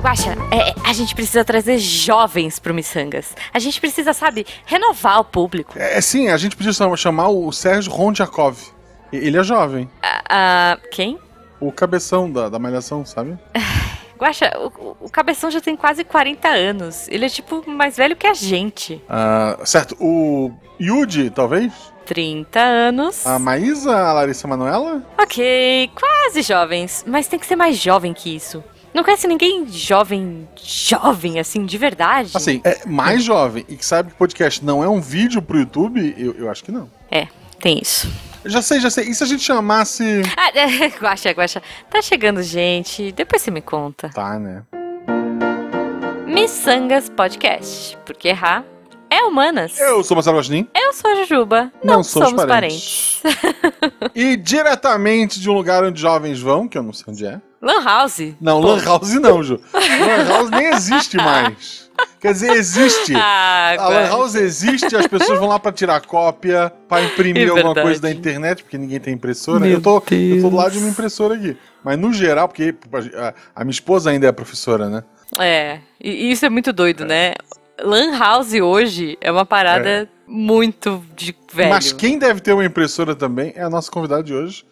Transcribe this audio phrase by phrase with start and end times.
[0.00, 3.34] Guaxa, é, a gente precisa trazer jovens pro Missangas.
[3.52, 5.78] A gente precisa, sabe, renovar o público.
[5.78, 8.58] É, sim, a gente podia chamar o Sérgio Rondjakov.
[9.12, 9.90] Ele é jovem.
[10.02, 11.18] Ah, ah, quem?
[11.60, 13.38] O cabeção da, da malhação, sabe?
[14.20, 17.08] Guaxa, o, o, cabeção já tem quase 40 anos.
[17.08, 19.02] Ele é tipo mais velho que a gente.
[19.08, 19.96] Ah, certo.
[19.98, 21.72] O Yudi, talvez?
[22.04, 23.26] 30 anos.
[23.26, 25.02] A Maísa, a Larissa Manuela?
[25.18, 27.02] Ok, quase jovens.
[27.06, 28.62] Mas tem que ser mais jovem que isso.
[28.92, 32.32] Não conhece ninguém jovem, jovem, assim, de verdade?
[32.34, 36.14] Assim, é mais jovem e que sabe que podcast não é um vídeo pro YouTube,
[36.18, 36.90] eu, eu acho que não.
[37.10, 37.28] É,
[37.60, 38.10] tem isso.
[38.44, 39.08] Já sei, já sei.
[39.08, 40.22] E se a gente chamasse.
[40.36, 41.62] Ah, é, guaxa, guaxa.
[41.90, 44.08] Tá chegando gente, depois você me conta.
[44.10, 44.62] Tá, né?
[46.26, 47.98] Missangas Podcast.
[48.06, 48.64] Porque errar
[49.10, 49.78] é humanas.
[49.78, 50.68] Eu sou Marcelo Guaxinim.
[50.74, 51.72] Eu sou a Jujuba.
[51.82, 53.20] Não, não somos, somos parentes.
[53.22, 54.10] parentes.
[54.14, 57.40] e diretamente de um lugar onde jovens vão, que eu não sei onde é.
[57.60, 58.34] Lan House?
[58.40, 58.68] Não, Pô.
[58.68, 59.60] Lan House não, Ju.
[59.74, 61.79] Lan House nem existe mais.
[62.20, 63.14] Quer dizer, existe.
[63.22, 67.50] Ah, a Lan House existe, as pessoas vão lá para tirar cópia, para imprimir é
[67.50, 69.66] alguma coisa da internet, porque ninguém tem impressora.
[69.66, 71.56] eu tô, eu tô do lado de uma impressora aqui.
[71.84, 72.74] Mas no geral, porque
[73.16, 75.04] a, a minha esposa ainda é professora, né?
[75.38, 77.06] É, e isso é muito doido, é.
[77.06, 77.34] né?
[77.82, 80.08] Lan House hoje é uma parada é.
[80.26, 81.70] muito de velho.
[81.70, 84.64] Mas quem deve ter uma impressora também é a nossa convidada de hoje,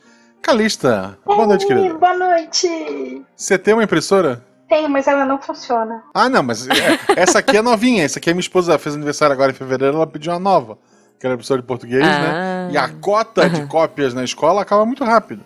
[0.43, 1.19] Calista.
[1.25, 1.95] Boa noite, querida.
[1.95, 3.23] Boa noite.
[3.37, 4.45] Você tem uma impressora?
[4.69, 6.03] Tenho, mas ela não funciona.
[6.13, 8.05] Ah, não, mas é, essa aqui é novinha.
[8.05, 10.79] Essa aqui a minha esposa fez aniversário agora em fevereiro, ela pediu uma nova.
[11.19, 12.29] Que era professora de português, né?
[12.29, 12.69] ah.
[12.69, 12.71] né?
[12.73, 15.43] E a cota de cópias na escola acaba muito rápido.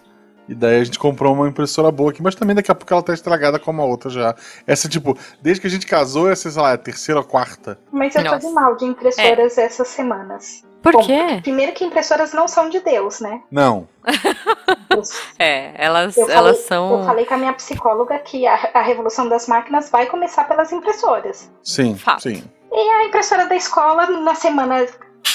[0.48, 3.02] E daí a gente comprou uma impressora boa aqui, mas também daqui a pouco ela
[3.02, 4.34] tá estragada como a outra já.
[4.66, 7.78] Essa, tipo, desde que a gente casou, essa, sei lá, é a terceira ou quarta.
[7.92, 8.40] Mas eu Nossa.
[8.40, 9.64] tô de mal de impressoras é.
[9.64, 10.64] essas semanas.
[10.82, 11.40] Por Bom, quê?
[11.42, 13.40] Primeiro que impressoras não são de Deus, né?
[13.50, 13.86] Não.
[15.38, 16.98] é, elas, eu elas falei, são.
[16.98, 20.72] Eu falei com a minha psicóloga que a, a revolução das máquinas vai começar pelas
[20.72, 21.50] impressoras.
[21.62, 22.22] Sim, Fato.
[22.22, 22.42] sim.
[22.72, 24.86] E a impressora da escola, na semana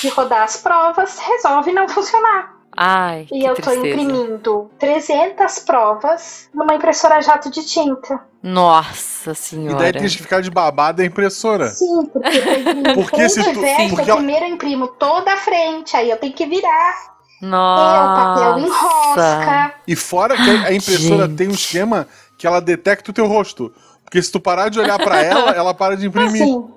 [0.01, 2.56] de rodar as provas, resolve não funcionar.
[2.75, 3.81] Ai, e eu tristeza.
[3.81, 8.21] tô imprimindo 300 provas numa impressora jato de tinta.
[8.41, 9.73] Nossa senhora.
[9.73, 11.69] E daí tem que ficar de babada a impressora.
[11.69, 12.41] Sim, porque,
[12.93, 13.59] porque se tu,
[13.95, 17.17] porque eu primeiro imprimo toda a frente, aí eu tenho que virar.
[17.41, 17.95] Nossa.
[17.95, 19.73] E o papel enrosca.
[19.87, 21.35] E fora que a impressora Gente.
[21.35, 22.07] tem um esquema
[22.37, 23.73] que ela detecta o teu rosto.
[24.03, 26.43] Porque se tu parar de olhar para ela, ela para de imprimir.
[26.43, 26.67] Assim.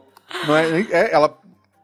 [0.47, 1.39] Não é, é ela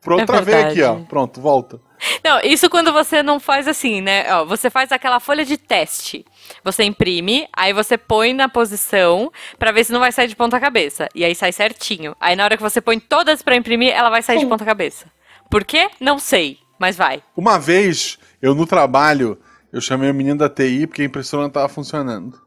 [0.07, 1.01] Pronto, é travei aqui, ó.
[1.01, 1.81] Pronto, volta.
[2.25, 4.25] Não, isso quando você não faz assim, né?
[4.35, 6.25] Ó, você faz aquela folha de teste.
[6.63, 10.61] Você imprime, aí você põe na posição para ver se não vai sair de ponta
[10.61, 11.09] cabeça.
[11.15, 12.15] E aí sai certinho.
[12.21, 14.45] Aí na hora que você põe todas para imprimir, ela vai sair Sim.
[14.45, 15.07] de ponta cabeça.
[15.51, 15.89] Por quê?
[16.01, 17.23] Não sei, mas vai.
[17.37, 19.39] Uma vez, eu no trabalho,
[19.73, 22.41] eu chamei o menino da TI porque a impressora não tava funcionando.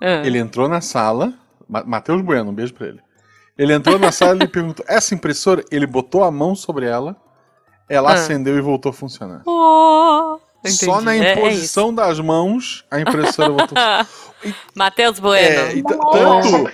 [0.00, 0.22] Ah.
[0.24, 1.32] Ele entrou na sala,
[1.68, 3.00] Matheus Bueno, um beijo pra ele.
[3.56, 5.64] Ele entrou na sala e perguntou: essa impressora?
[5.70, 7.16] Ele botou a mão sobre ela,
[7.88, 8.14] ela ah.
[8.14, 9.42] acendeu e voltou a funcionar.
[9.46, 14.56] Oh, Só na é, é imposição é das mãos a impressora voltou a funcionar.
[14.74, 15.60] Matheus Bueno.
[15.60, 16.16] É, e tanto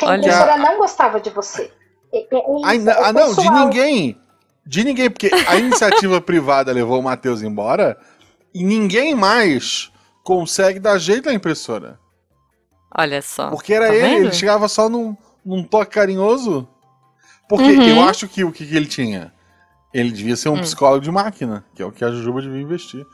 [0.06, 0.58] a impressora a...
[0.58, 1.70] não gostava de você.
[2.12, 4.20] É, é, é ah, não, de ninguém.
[4.64, 7.98] De ninguém, porque a iniciativa privada levou o Matheus embora
[8.54, 9.90] e ninguém mais
[10.22, 11.98] consegue dar jeito na impressora.
[12.94, 13.50] Olha só.
[13.50, 14.24] Porque era tá ele, vendo?
[14.26, 15.16] ele chegava só num
[15.48, 16.68] num toque carinhoso.
[17.48, 17.82] Porque uhum.
[17.82, 19.32] eu acho que o que, que, ele tinha?
[19.92, 20.60] Ele devia ser um hum.
[20.60, 23.06] psicólogo de máquina, que é o que a Jujuba devia investir.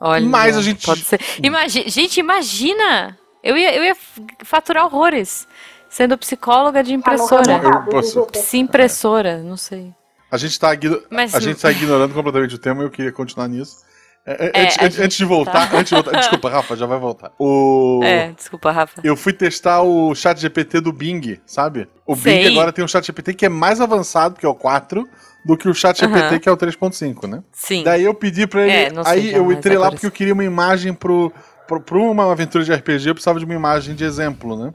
[0.00, 0.86] Olha, Mas a gente.
[0.86, 1.20] Pode ser.
[1.42, 3.18] Imagi gente, imagina!
[3.42, 3.96] Eu ia, eu ia
[4.44, 5.46] faturar horrores
[5.88, 7.60] sendo psicóloga de impressora.
[7.62, 8.26] Eu, posso...
[8.34, 9.94] Se impressora, não sei.
[10.30, 10.70] A gente está
[11.10, 11.34] Mas...
[11.34, 13.78] a gente tá ignorando completamente o tema e eu queria continuar nisso.
[14.26, 15.78] É, é, antes, antes, antes, de voltar, tá...
[15.78, 17.32] antes de voltar, desculpa, Rafa, já vai voltar.
[17.38, 18.00] O...
[18.04, 19.00] É, desculpa, Rafa.
[19.02, 21.88] Eu fui testar o chat GPT do Bing, sabe?
[22.06, 22.44] O Sei.
[22.44, 25.08] Bing agora tem um chat GPT que é mais avançado, que é o 4,
[25.44, 26.38] do que o chat GPT, uhum.
[26.40, 27.42] que é o 3.5, né?
[27.52, 27.82] Sim.
[27.84, 28.72] Daí eu pedi pra ele.
[28.72, 31.32] É, aí eu entrei lá porque eu queria uma imagem pro,
[31.66, 34.74] pro, pro uma aventura de RPG, eu precisava de uma imagem de exemplo, né?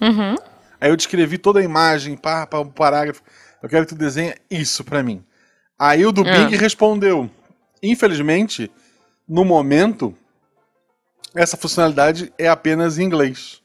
[0.00, 0.36] Uhum.
[0.80, 3.22] Aí eu descrevi toda a imagem, pá, pá, um parágrafo.
[3.62, 5.24] Eu quero que tu desenhe isso pra mim.
[5.78, 6.48] Aí o do uhum.
[6.48, 7.30] Bing respondeu.
[7.82, 8.70] Infelizmente,
[9.28, 10.14] no momento,
[11.34, 13.62] essa funcionalidade é apenas em inglês.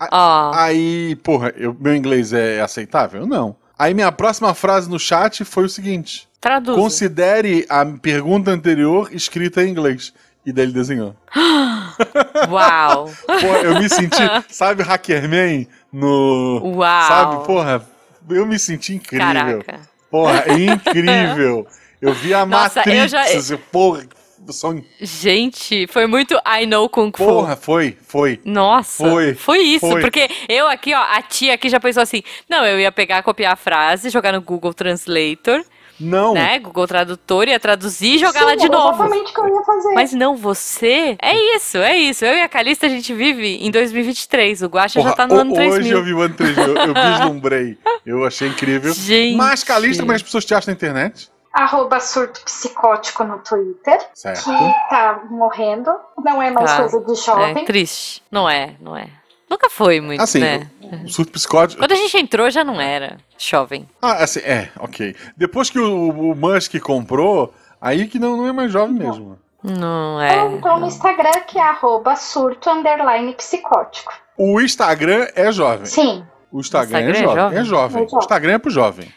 [0.00, 0.50] Oh.
[0.54, 3.26] Aí, porra, eu, meu inglês é aceitável?
[3.26, 3.54] Não.
[3.78, 6.76] Aí minha próxima frase no chat foi o seguinte: Traduz.
[6.76, 10.12] Considere a pergunta anterior escrita em inglês.
[10.44, 11.14] E daí ele desenhou.
[12.48, 13.10] Uau!
[13.26, 14.16] Porra, eu me senti,
[14.48, 16.62] sabe, Hackerman no.
[16.76, 17.08] Uau!
[17.08, 17.86] Sabe, porra,
[18.30, 19.26] eu me senti incrível.
[19.26, 19.80] Caraca.
[20.10, 21.66] Porra, incrível.
[22.00, 23.58] Eu vi a Nossa, Matrix, eu já...
[23.70, 24.06] porra,
[24.48, 24.84] sonho.
[25.00, 27.24] Gente, foi muito I know Kung Fu.
[27.24, 28.40] Porra, foi, foi.
[28.44, 29.88] Nossa, foi, foi isso.
[29.88, 30.00] Foi.
[30.00, 33.52] Porque eu aqui, ó, a tia aqui já pensou assim: não, eu ia pegar, copiar
[33.52, 35.64] a frase, jogar no Google Translator.
[36.00, 36.32] Não.
[36.32, 36.58] Né?
[36.58, 39.02] Google Tradutor ia traduzir e jogar Sim, lá de novo.
[39.04, 39.92] Exatamente o que eu ia fazer.
[39.92, 41.16] Mas não, você.
[41.20, 42.24] É isso, é isso.
[42.24, 44.62] Eu e a Calista a gente vive em 2023.
[44.62, 45.78] O Guaxa já tá no ano 3000.
[45.78, 46.64] Hoje eu vi o ano 3000.
[46.74, 47.78] Eu vislumbrei.
[48.06, 48.94] Eu achei incrível.
[48.94, 49.36] Gente.
[49.36, 51.30] Mas, Calista, como as pessoas te acham na internet?
[51.52, 53.98] Arroba surto psicótico no Twitter.
[54.14, 54.44] Certo.
[54.44, 55.90] Que tá morrendo.
[56.18, 56.76] Não é mais tá.
[56.78, 57.62] coisa de jovem.
[57.62, 58.22] É triste.
[58.30, 59.08] Não é, não é.
[59.48, 60.70] Nunca foi muito, assim, né?
[61.04, 61.82] O surto psicótico.
[61.82, 63.88] Quando a gente entrou já não era jovem.
[64.00, 65.16] Ah, assim, é, ok.
[65.36, 69.36] Depois que o, o Musk comprou, aí que não, não é mais jovem mesmo.
[69.62, 70.42] Não é.
[70.44, 74.12] Ou então no Instagram, que é arroba surto underline psicótico.
[74.36, 75.86] O Instagram é jovem.
[75.86, 76.24] Sim.
[76.50, 77.34] O Instagram, Instagram é, jovem.
[77.34, 77.58] É jovem.
[77.58, 78.08] É jovem.
[78.12, 79.14] O Instagram é pro jovem.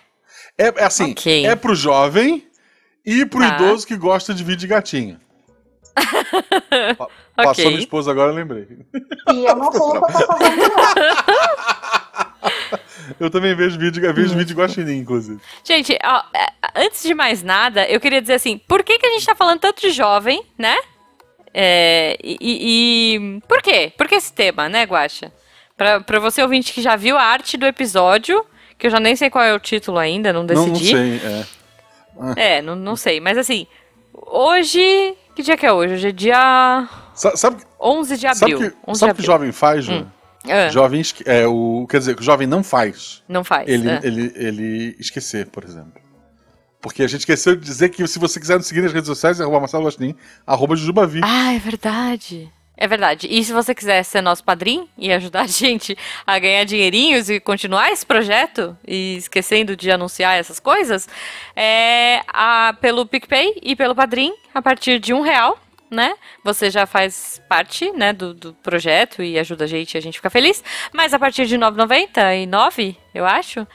[0.58, 1.46] É, é assim, okay.
[1.46, 2.48] é pro jovem
[3.06, 3.56] e pro tá.
[3.56, 5.20] idoso que gosta de vídeo de gatinho.
[7.36, 7.68] Passou okay.
[7.68, 8.68] minha esposa agora, eu lembrei.
[9.34, 10.74] E eu não sei o que eu tô fazendo
[13.20, 15.40] Eu também vejo vídeo, vejo vídeo guaxinim, inclusive.
[15.64, 19.10] Gente, ó, é, antes de mais nada, eu queria dizer assim, por que, que a
[19.10, 20.78] gente tá falando tanto de jovem, né?
[21.54, 23.92] É, e, e, por quê?
[23.96, 25.32] Por que esse tema, né, Guaxa?
[25.78, 28.46] Pra, pra você ouvinte que já viu a arte do episódio,
[28.83, 30.94] que eu já nem sei qual é o título ainda, não decidi.
[30.94, 31.45] Não, não sei, é.
[32.19, 32.33] Ah.
[32.35, 33.65] É, não, não sei, mas assim,
[34.13, 35.15] hoje...
[35.33, 35.94] Que dia que é hoje?
[35.94, 36.89] Hoje é dia...
[37.15, 38.59] Sabe, 11 de abril.
[38.94, 39.88] Sabe o que, que o jovem faz?
[39.88, 40.06] Hum.
[40.45, 40.69] É.
[40.69, 43.24] Jovem, é, o, quer dizer, que o jovem não faz.
[43.25, 43.69] Não faz.
[43.69, 44.01] Ele, é.
[44.03, 46.01] ele, ele esquecer, por exemplo.
[46.81, 49.39] Porque a gente esqueceu de dizer que se você quiser nos seguir nas redes sociais,
[49.39, 50.13] é arroba Marcelo Gostin,
[50.45, 51.21] arroba Jujubavi.
[51.24, 52.51] Ah, é verdade.
[52.83, 53.30] É verdade.
[53.31, 55.97] E se você quiser ser nosso padrinho e ajudar a gente
[56.27, 61.07] a ganhar dinheirinhos e continuar esse projeto, e esquecendo de anunciar essas coisas,
[61.56, 65.57] é a, pelo PicPay e pelo Padrim, a partir de um real,
[65.89, 66.13] né?
[66.44, 70.30] Você já faz parte, né, do, do projeto e ajuda a gente, a gente fica
[70.30, 70.62] feliz.
[70.91, 73.65] Mas a partir de 9,99, eu acho,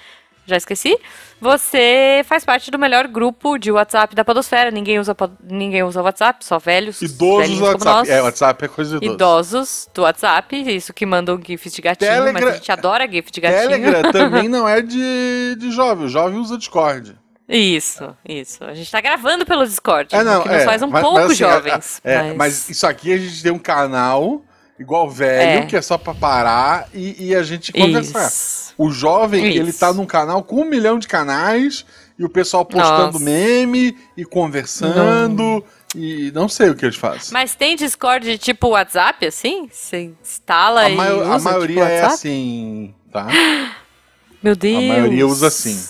[0.49, 0.99] já esqueci,
[1.41, 4.71] você faz parte do melhor grupo de WhatsApp da Podosfera.
[4.71, 7.01] Ninguém usa, ninguém usa WhatsApp, só velhos.
[7.03, 8.11] Idosos do WhatsApp.
[8.11, 9.15] É, WhatsApp é coisa de idosos.
[9.15, 12.33] Idosos do WhatsApp, isso que mandam GIFs de gatinho, Telegram...
[12.33, 13.69] mas a gente adora GIF de gatinho.
[13.69, 17.17] Telegram também não é de, de jovem, o jovem usa Discord.
[17.49, 18.63] Isso, isso.
[18.63, 21.17] A gente tá gravando pelo Discord, é, não, que é, nos faz um mas, pouco
[21.17, 22.01] mas, assim, jovens.
[22.05, 22.37] É, mas...
[22.37, 22.69] mas...
[22.71, 24.43] isso aqui a gente tem um canal
[24.79, 25.67] igual velho, é.
[25.67, 28.29] que é só pra parar e, e a gente conversar.
[28.29, 28.75] Isso.
[28.79, 29.59] O jovem, isso.
[29.59, 31.85] ele tá num canal com um milhão de canais
[32.19, 33.25] e o pessoal postando Nossa.
[33.25, 35.43] meme e conversando.
[35.43, 35.65] Não.
[35.97, 37.33] E não sei o que eles fazem.
[37.33, 39.69] Mas tem Discord tipo WhatsApp, assim?
[39.73, 43.27] Você instala a e usa, A maioria tipo é assim, tá?
[44.43, 44.77] Meu Deus.
[44.77, 45.89] A maioria usa assim.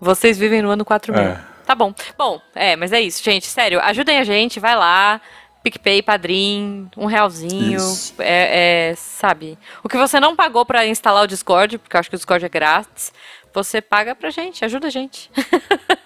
[0.00, 1.20] Vocês vivem no ano 4000.
[1.20, 1.40] É.
[1.66, 1.92] Tá bom.
[2.16, 3.46] Bom, é, mas é isso, gente.
[3.46, 5.20] Sério, ajudem a gente, vai lá.
[5.62, 7.80] PicPay, Padrim, um realzinho.
[8.18, 9.58] É, é, sabe?
[9.82, 12.44] O que você não pagou para instalar o Discord, porque eu acho que o Discord
[12.44, 13.12] é grátis,
[13.52, 15.30] você paga pra gente, ajuda a gente.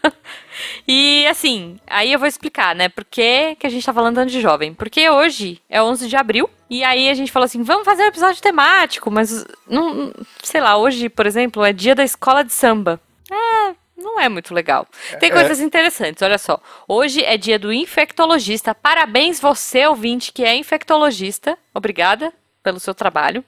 [0.86, 2.88] e assim, aí eu vou explicar, né?
[2.88, 4.72] Por que, que a gente tá falando de jovem?
[4.72, 8.06] Porque hoje é 11 de abril, e aí a gente falou assim, vamos fazer um
[8.06, 10.12] episódio temático, mas não,
[10.42, 13.00] sei lá, hoje, por exemplo, é dia da escola de samba.
[13.30, 14.86] É, não é muito legal.
[15.18, 15.32] Tem é.
[15.32, 16.60] coisas interessantes, olha só.
[16.86, 18.74] Hoje é dia do infectologista.
[18.74, 21.56] Parabéns você, ouvinte, que é infectologista.
[21.72, 22.32] Obrigada
[22.62, 23.44] pelo seu trabalho.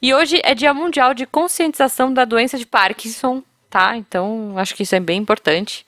[0.00, 3.96] E hoje é dia mundial de conscientização da doença de Parkinson, tá?
[3.96, 5.86] Então, acho que isso é bem importante.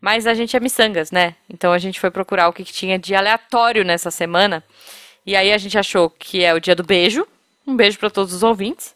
[0.00, 1.34] Mas a gente é miçangas, né?
[1.48, 4.64] Então a gente foi procurar o que, que tinha de aleatório nessa semana.
[5.26, 7.26] E aí a gente achou que é o dia do beijo.
[7.66, 8.94] Um beijo para todos os ouvintes.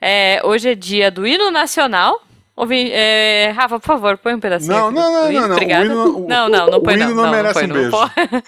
[0.00, 2.22] É, hoje é dia do hino nacional,
[2.60, 4.70] Ouvi, é, Rafa, por favor, põe um pedacinho.
[4.70, 5.52] Não, não, não, não, não.
[5.56, 5.86] Obrigada.
[5.86, 7.22] Hino, não, não, não põe o hino não.
[7.22, 7.90] não merece não um beijo.
[7.90, 8.42] Não,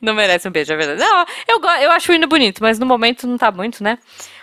[0.00, 0.98] não merece um beijo, é verdade.
[0.98, 3.98] Não, eu, eu acho o hino bonito, mas no momento não tá muito, né?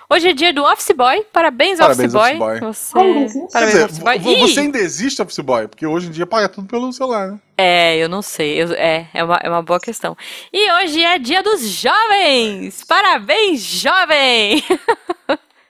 [0.07, 1.25] Hoje é dia do Office Boy.
[1.33, 2.59] Parabéns, Parabéns Office Boy.
[2.59, 2.93] Você...
[2.93, 4.19] Parabéns, dizer, Office Boy.
[4.39, 5.67] Você ainda existe, Office Boy?
[5.67, 7.39] Porque hoje em dia paga tudo pelo celular, né?
[7.57, 8.61] É, eu não sei.
[8.61, 10.15] Eu, é, é uma, é uma boa questão.
[10.53, 12.83] E hoje é dia dos jovens.
[12.83, 14.63] Parabéns, jovem!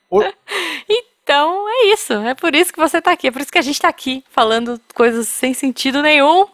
[0.10, 0.22] O...
[0.89, 2.13] Então é isso.
[2.13, 3.27] É por isso que você tá aqui.
[3.27, 6.48] É por isso que a gente tá aqui falando coisas sem sentido nenhum.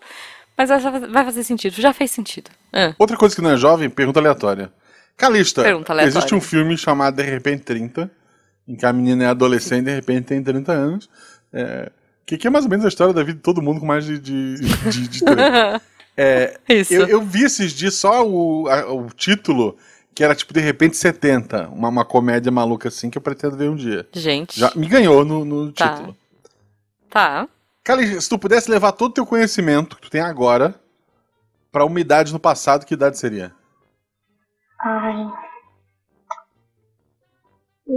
[0.58, 1.74] Mas vai fazer sentido.
[1.74, 2.50] Já fez sentido.
[2.72, 2.94] É.
[2.98, 4.72] Outra coisa que não é jovem, pergunta aleatória.
[5.16, 6.18] Calista, pergunta aleatória.
[6.18, 8.10] existe um filme chamado De Repente 30,
[8.68, 11.10] em que a menina é adolescente e de repente tem 30 anos.
[11.52, 11.92] É,
[12.26, 14.06] que, que é mais ou menos a história da vida de todo mundo com mais
[14.06, 15.82] de, de, de, de 30.
[16.18, 16.94] é, Isso.
[16.94, 19.78] Eu, eu, vi esses dias só o, a, o título
[20.14, 23.70] que era tipo de repente 70, uma, uma comédia maluca assim que eu pretendo ver
[23.70, 24.08] um dia.
[24.14, 24.60] Gente.
[24.60, 25.90] Já me ganhou no, no tá.
[25.90, 26.18] título.
[27.10, 27.48] Tá.
[27.84, 30.76] Cali, se tu pudesse levar todo o teu conhecimento que tu tem agora
[31.72, 33.54] pra uma idade no passado, que idade seria?
[34.80, 35.32] Ai.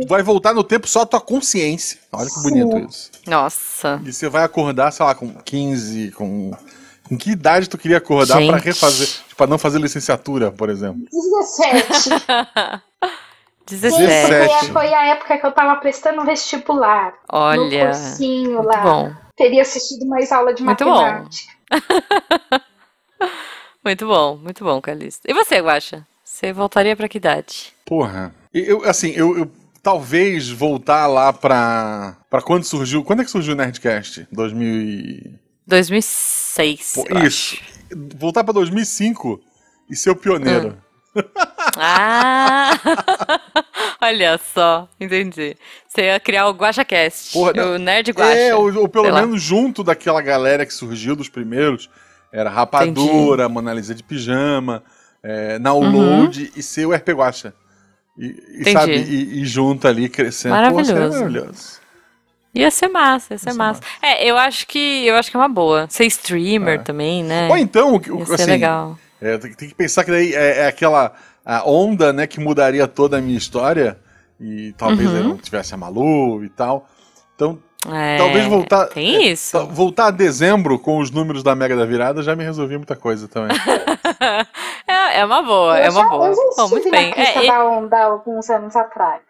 [0.08, 2.00] Vai voltar no tempo só a tua consciência.
[2.12, 2.86] Olha que bonito Sim.
[2.86, 3.10] isso.
[3.26, 4.00] Nossa.
[4.04, 6.50] E você vai acordar, sei lá, com 15, com.
[7.08, 11.06] Com que idade tu queria acordar para refazer, tipo, pra não fazer licenciatura, por exemplo?
[11.10, 12.10] 17.
[13.66, 14.70] 17.
[14.72, 17.14] Foi a época que eu tava prestando vestibular.
[17.30, 17.86] Olha.
[17.86, 18.80] No cursinho lá.
[18.82, 19.12] Bom.
[19.36, 21.52] Teria assistido mais aula de muito matemática.
[21.70, 22.58] Bom.
[23.84, 25.30] muito bom, muito bom, Calista.
[25.30, 26.06] E você, Guaxa?
[26.24, 27.72] Você voltaria para que idade?
[27.84, 28.34] Porra.
[28.52, 29.50] Eu, assim, eu, eu
[29.82, 33.04] talvez voltar lá pra, pra quando surgiu.
[33.04, 34.26] Quando é que surgiu o Nerdcast?
[34.32, 35.45] 2000 e...
[35.66, 36.92] 2006.
[36.94, 37.56] Pô, isso.
[37.56, 37.62] Acho.
[38.16, 39.40] Voltar pra 2005
[39.90, 40.76] e ser o pioneiro.
[41.14, 41.22] Hum.
[41.76, 42.78] ah!
[44.00, 45.56] Olha só, entendi.
[45.88, 48.38] Você ia criar o GuachaCast, Porra, o Nerd Guacha.
[48.38, 49.38] É, ou, ou pelo menos lá.
[49.38, 51.88] junto daquela galera que surgiu dos primeiros.
[52.32, 53.54] Era Rapadura, entendi.
[53.54, 54.82] Mona Lisa de Pijama,
[55.22, 56.50] é, Download uhum.
[56.54, 57.54] e ser o RP Guacha.
[58.18, 60.54] E, e sabe, e, e, junto ali crescendo.
[60.54, 60.92] Maravilhoso.
[60.92, 61.80] Pô, maravilhoso.
[62.58, 63.80] Ia ser massa, ia ser, ia ser massa.
[63.80, 63.96] massa.
[64.02, 65.86] É, eu acho que eu acho que é uma boa.
[65.88, 66.82] Ser streamer é.
[66.82, 67.48] também, né?
[67.48, 68.98] Ou então, o, ia assim, legal.
[69.20, 71.12] É, tem, tem, que pensar que daí é, é, aquela
[71.44, 73.96] a onda, né, que mudaria toda a minha história
[74.40, 75.16] e talvez uhum.
[75.16, 76.88] eu não tivesse a Malu e tal.
[77.34, 77.58] Então,
[77.92, 79.64] é, talvez voltar tem é, isso.
[79.66, 83.28] voltar a dezembro com os números da Mega da Virada já me resolvia muita coisa
[83.28, 83.56] também.
[84.88, 86.28] É, é uma boa, eu é uma já, boa.
[86.28, 87.12] Eu já Bom, muito bem.
[87.16, 89.20] É, da onda alguns anos atrás,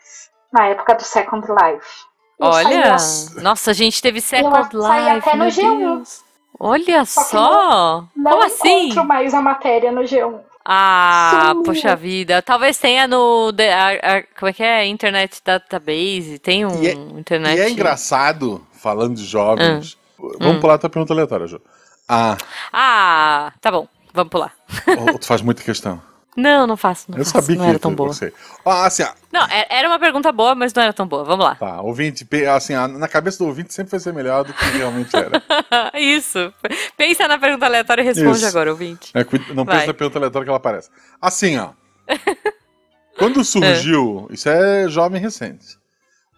[0.53, 2.06] na época do Second Life.
[2.39, 2.97] Olha,
[3.43, 5.29] nossa, a gente teve Second eu Life.
[5.29, 5.79] até no G1.
[5.79, 6.21] Deus.
[6.59, 7.23] Olha só!
[7.23, 8.05] só.
[8.15, 8.95] Não, Como assim?
[8.95, 10.41] Não mais a matéria no G1.
[10.65, 11.63] Ah, Sim.
[11.63, 12.43] poxa vida.
[12.43, 13.51] Talvez tenha no.
[13.51, 14.85] A, a, como é que é?
[14.87, 16.41] Internet Database.
[16.43, 17.57] Tem um e é, internet.
[17.57, 19.97] E é engraçado, falando de jovens.
[19.97, 20.23] Ah.
[20.41, 20.61] Vamos hum.
[20.61, 21.61] pular a tua pergunta aleatória, Ju.
[22.09, 22.37] Ah.
[22.73, 23.87] Ah, tá bom.
[24.13, 24.53] Vamos pular.
[24.99, 26.01] Ou tu faz muita questão?
[26.37, 27.11] Não, não faço.
[27.11, 28.13] Não eu faço, sabia não que era tão boa.
[28.13, 28.33] Você.
[28.65, 31.25] Ah, assim, ah, não, é, era uma pergunta boa, mas não era tão boa.
[31.25, 31.55] Vamos lá.
[31.55, 35.43] Tá, ouvinte, assim, na cabeça do ouvinte sempre vai ser melhor do que realmente era.
[35.99, 36.53] Isso.
[36.97, 38.47] Pensa na pergunta aleatória e responde Isso.
[38.47, 39.13] agora, ouvinte.
[39.15, 39.25] É,
[39.55, 39.77] não vai.
[39.77, 40.91] pensa na pergunta aleatória que ela aparece.
[41.21, 41.71] Assim, ó.
[43.19, 44.35] quando surgiu, é.
[44.35, 45.79] isso é jovem recente.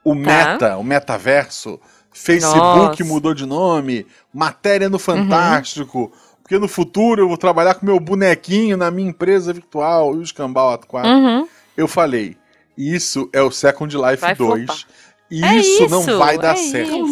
[0.05, 0.21] O tá.
[0.21, 1.81] meta, o metaverso,
[2.13, 2.59] Facebook
[3.01, 3.05] Nossa.
[3.05, 5.01] mudou de nome, matéria no uhum.
[5.01, 5.99] Fantástico.
[6.05, 10.19] Uhum porque no futuro eu vou trabalhar com meu bonequinho na minha empresa virtual e
[10.19, 11.11] o Escambau 4.
[11.11, 11.47] Uhum.
[11.77, 12.39] Eu falei,
[12.75, 14.65] isso é o Second Life vai 2.
[14.65, 14.87] Flopar.
[15.31, 17.07] Isso, é isso, não vai dar é certo.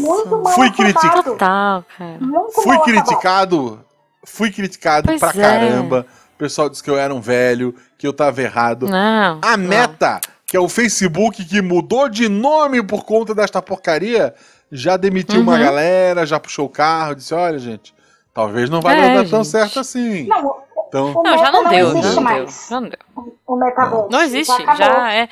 [0.55, 1.23] Fui criticado.
[1.23, 2.19] Total, cara.
[2.63, 3.85] Fui criticado.
[4.25, 5.33] Fui criticado pois pra é.
[5.35, 6.07] caramba.
[6.35, 8.89] O pessoal disse que eu era um velho, que eu tava errado.
[8.89, 10.21] Não, a meta, não.
[10.47, 14.35] que é o Facebook que mudou de nome por conta desta porcaria,
[14.73, 15.43] já demitiu uhum.
[15.43, 17.95] uma galera, já puxou o carro, disse: olha, gente,
[18.37, 20.25] Talvez não vai é, dar tão certo assim.
[20.25, 22.47] Não, então, não já não, não deu, já não deu.
[22.47, 22.99] Já não deu.
[23.47, 24.09] O metaverso.
[24.11, 25.29] Não existe, já, já é.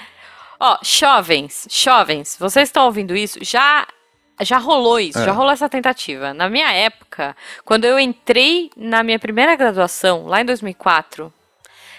[0.58, 3.38] Ó, jovens, jovens, vocês estão ouvindo isso?
[3.42, 3.86] Já
[4.40, 5.24] já rolou isso, é.
[5.26, 6.32] já rolou essa tentativa.
[6.32, 11.30] Na minha época, quando eu entrei na minha primeira graduação, lá em 2004,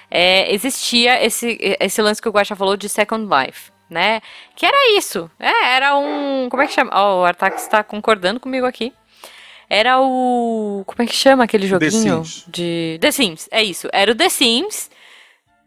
[0.09, 4.21] é, existia esse, esse lance que o Guaxa falou de Second Life, né?
[4.55, 5.29] Que era isso.
[5.39, 6.47] É, era um.
[6.49, 6.89] Como é que chama?
[6.95, 8.91] Ó, oh, o Artax está concordando comigo aqui.
[9.69, 10.83] Era o.
[10.85, 11.91] Como é que chama aquele joguinho?
[11.91, 12.45] The Sims.
[12.47, 12.97] De.
[13.01, 13.87] The Sims, é isso.
[13.91, 14.89] Era o The Sims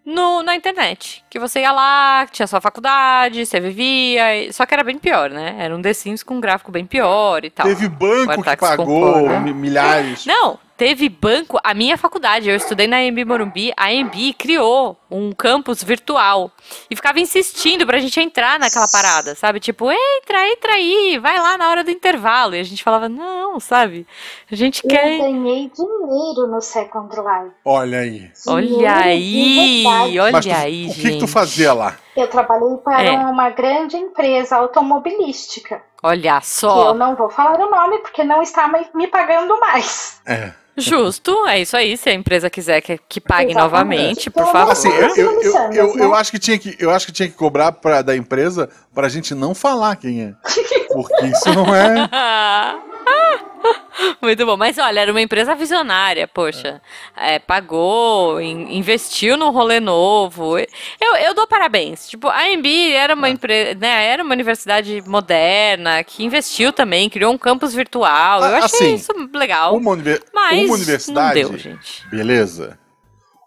[0.08, 1.22] no, na internet.
[1.28, 4.50] Que você ia lá, tinha sua faculdade, você vivia.
[4.52, 5.56] Só que era bem pior, né?
[5.58, 7.66] Era um The Sims com um gráfico bem pior e tal.
[7.66, 9.40] Teve banco que pagou concorda.
[9.52, 10.24] milhares.
[10.24, 15.32] Não, teve banco, a minha faculdade, eu estudei na AMB Morumbi, a AMB criou um
[15.32, 16.50] campus virtual
[16.90, 19.58] e ficava insistindo pra gente entrar naquela parada, sabe?
[19.60, 22.54] Tipo, entra, entra aí, vai lá na hora do intervalo.
[22.54, 24.06] E a gente falava, não, sabe?
[24.50, 25.14] A gente eu quer.
[25.14, 27.54] Eu ganhei dinheiro no Second Life.
[27.64, 28.30] Olha aí.
[28.46, 29.84] Olha aí,
[30.18, 31.00] olha tu, aí, o gente.
[31.00, 31.96] que, que, tu fazia lá?
[32.16, 33.16] Eu trabalhei para é.
[33.18, 35.82] uma grande empresa automobilística.
[36.02, 36.72] Olha só.
[36.72, 40.20] Que eu não vou falar o nome porque não está me pagando mais.
[40.26, 40.52] É.
[40.78, 41.96] Justo, é isso aí.
[41.96, 43.72] Se a empresa quiser que, que pague Exatamente.
[43.72, 44.72] novamente, por favor.
[44.72, 47.34] Assim, eu, eu, eu, eu, eu, acho que tinha que, eu acho que tinha que
[47.34, 50.34] cobrar pra, da empresa pra gente não falar quem é.
[50.88, 52.08] Porque isso não é.
[54.22, 54.56] Muito bom.
[54.56, 56.80] Mas olha, era uma empresa visionária, poxa.
[57.16, 57.34] É.
[57.34, 60.58] É, pagou, in, investiu num rolê novo.
[60.58, 62.08] Eu, eu dou parabéns.
[62.08, 63.30] Tipo, a AMB era uma é.
[63.30, 68.40] empresa, né, era uma universidade moderna que investiu também, criou um campus virtual.
[68.40, 69.76] Eu achei assim, isso legal.
[69.76, 69.96] Uma,
[70.34, 71.42] mas uma universidade.
[71.42, 72.06] Não deu, gente.
[72.08, 72.78] Beleza.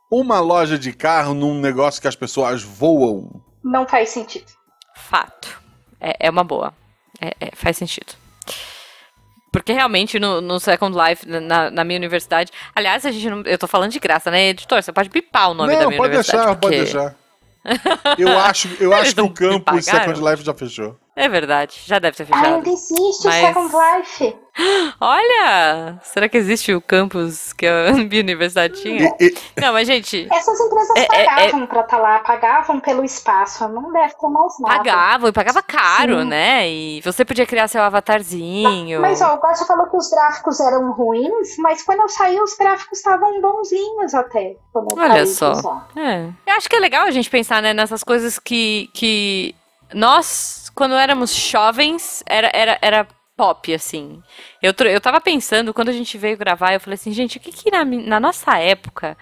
[0.10, 3.42] Uma loja de carro num negócio que as pessoas voam.
[3.64, 4.52] Não faz sentido.
[4.96, 5.62] Fato.
[6.00, 6.74] É, é uma boa.
[7.22, 8.14] É, é, faz sentido.
[9.52, 12.52] Porque realmente no, no Second Life, na, na, minha universidade.
[12.74, 14.82] Aliás, a gente não, eu tô falando de graça, né, editor?
[14.82, 16.46] Você pode bipar o nome não, da minha pode universidade.
[16.46, 16.78] Deixar, porque...
[16.78, 20.98] Pode deixar, Eu acho, eu acho que o campus Second Life já fechou.
[21.14, 22.46] É verdade, já deve ter fechado.
[22.46, 23.44] Ainda existe mas...
[23.44, 24.36] o Second Life.
[25.00, 26.00] Olha!
[26.04, 29.14] Será que existe o campus que a Universidade tinha?
[29.60, 30.28] Não, mas gente.
[30.32, 31.68] Essas empresas é, pagavam é, é...
[31.68, 33.68] pra estar tá lá, pagavam pelo espaço.
[33.68, 34.78] Não deve ter mais nada.
[34.78, 36.28] Pagavam, e pagava caro, Sim.
[36.30, 36.70] né?
[36.70, 39.02] E você podia criar seu avatarzinho.
[39.02, 42.56] Mas, ó, o Guacha falou que os gráficos eram ruins, mas quando eu saí, os
[42.56, 44.56] gráficos estavam bonzinhos até.
[44.74, 45.84] Olha só.
[45.96, 46.30] É.
[46.48, 49.56] Eu acho que é legal a gente pensar né, nessas coisas que, que
[49.94, 54.22] nós, quando éramos jovens, era, era, era pop, assim.
[54.62, 57.52] Eu, eu tava pensando, quando a gente veio gravar, eu falei assim, gente, o que
[57.52, 59.18] que na, na nossa época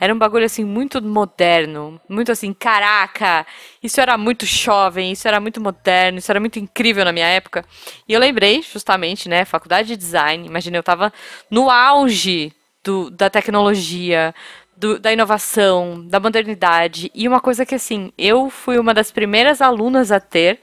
[0.00, 3.46] era um bagulho assim muito moderno, muito assim, caraca,
[3.82, 7.64] isso era muito jovem, isso era muito moderno, isso era muito incrível na minha época.
[8.08, 11.12] E eu lembrei, justamente, né, faculdade de design, imagina, eu tava
[11.50, 12.50] no auge
[12.82, 14.34] do, da tecnologia,
[14.74, 19.60] do, da inovação, da modernidade, e uma coisa que assim, eu fui uma das primeiras
[19.60, 20.60] alunas a ter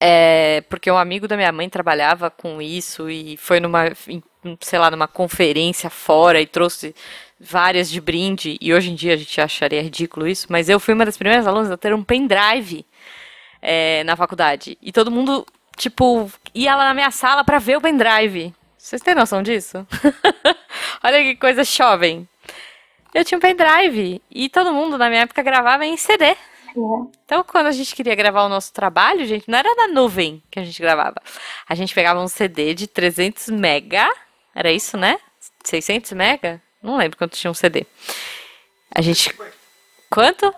[0.00, 3.92] é, porque um amigo da minha mãe trabalhava com isso e foi numa,
[4.60, 6.94] sei lá, numa conferência fora e trouxe
[7.38, 8.58] várias de brinde.
[8.60, 11.46] E hoje em dia a gente acharia ridículo isso, mas eu fui uma das primeiras
[11.46, 12.84] alunas a ter um pendrive
[13.62, 14.76] é, na faculdade.
[14.82, 18.52] E todo mundo, tipo, ia lá na minha sala para ver o pendrive.
[18.76, 19.86] Vocês têm noção disso?
[21.02, 22.28] Olha que coisa jovem.
[23.14, 26.36] Eu tinha um pendrive e todo mundo na minha época gravava em CD.
[27.24, 30.58] Então, quando a gente queria gravar o nosso trabalho, gente, não era na nuvem que
[30.58, 31.16] a gente gravava.
[31.68, 34.06] A gente pegava um CD de 300 mega,
[34.54, 35.18] era isso, né?
[35.64, 36.62] 600 mega?
[36.82, 37.86] Não lembro quanto tinha um CD.
[38.94, 39.34] A gente...
[40.10, 40.54] Quanto?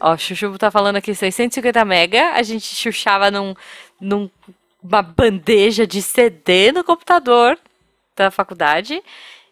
[0.00, 3.54] Ó, o Chuchu tá falando aqui 650 mega, a gente chuchava num,
[4.00, 4.30] num
[4.82, 7.58] uma bandeja de CD no computador
[8.16, 9.02] da faculdade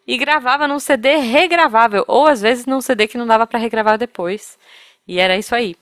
[0.07, 3.99] e gravava num CD regravável, ou às vezes num CD que não dava para regravar
[3.99, 4.59] depois.
[5.09, 5.75] E era isso aí.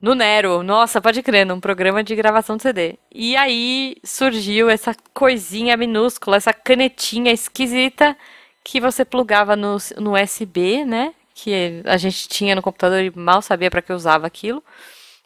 [0.00, 2.98] No Nero, nossa, pode crer, num programa de gravação de CD.
[3.12, 8.16] E aí surgiu essa coisinha minúscula, essa canetinha esquisita
[8.64, 11.14] que você plugava no, no USB, né?
[11.34, 14.62] Que a gente tinha no computador e mal sabia para que usava aquilo,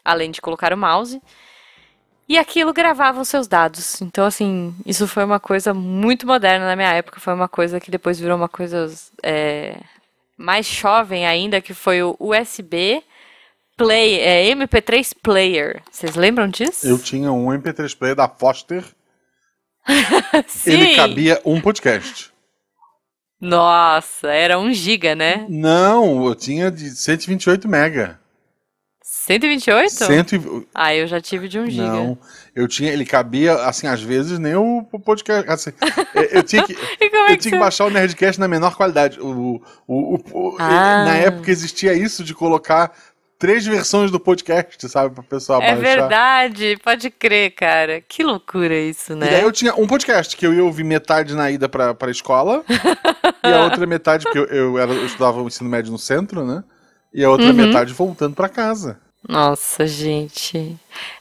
[0.03, 1.21] além de colocar o mouse.
[2.27, 4.01] E aquilo gravava os seus dados.
[4.01, 7.19] Então, assim, isso foi uma coisa muito moderna na minha época.
[7.19, 8.89] Foi uma coisa que depois virou uma coisa
[9.21, 9.77] é,
[10.41, 13.03] mais jovem ainda, que foi o USB
[13.77, 15.81] Play, é, MP3 Player.
[15.91, 16.87] Vocês lembram disso?
[16.87, 18.83] Eu tinha um MP3 Player da Foster.
[20.65, 22.31] Ele cabia um podcast.
[23.39, 25.47] Nossa, era um giga, né?
[25.49, 28.20] Não, eu tinha de 128 mega.
[29.25, 29.91] 128?
[29.91, 30.67] Cento...
[30.73, 31.83] Ah, eu já tive de 1 giga.
[31.83, 32.17] Não,
[32.55, 35.71] eu tinha, ele cabia, assim, às vezes nem o podcast, assim,
[36.15, 39.19] é, eu tinha que, eu tinha que baixar o Nerdcast na menor qualidade.
[39.19, 41.05] O, o, o ah.
[41.05, 42.91] Na época existia isso de colocar
[43.37, 45.79] três versões do podcast, sabe, para pessoal é baixar.
[45.79, 48.01] É verdade, pode crer, cara.
[48.01, 49.31] Que loucura isso, né?
[49.31, 52.09] E aí eu tinha um podcast que eu ia ouvir metade na ida pra, pra
[52.09, 52.63] escola
[53.45, 56.43] e a outra metade, porque eu, eu, era, eu estudava o ensino médio no centro,
[56.43, 56.63] né?
[57.13, 57.53] E a outra uhum.
[57.53, 58.99] metade voltando para casa.
[59.27, 60.75] Nossa, gente.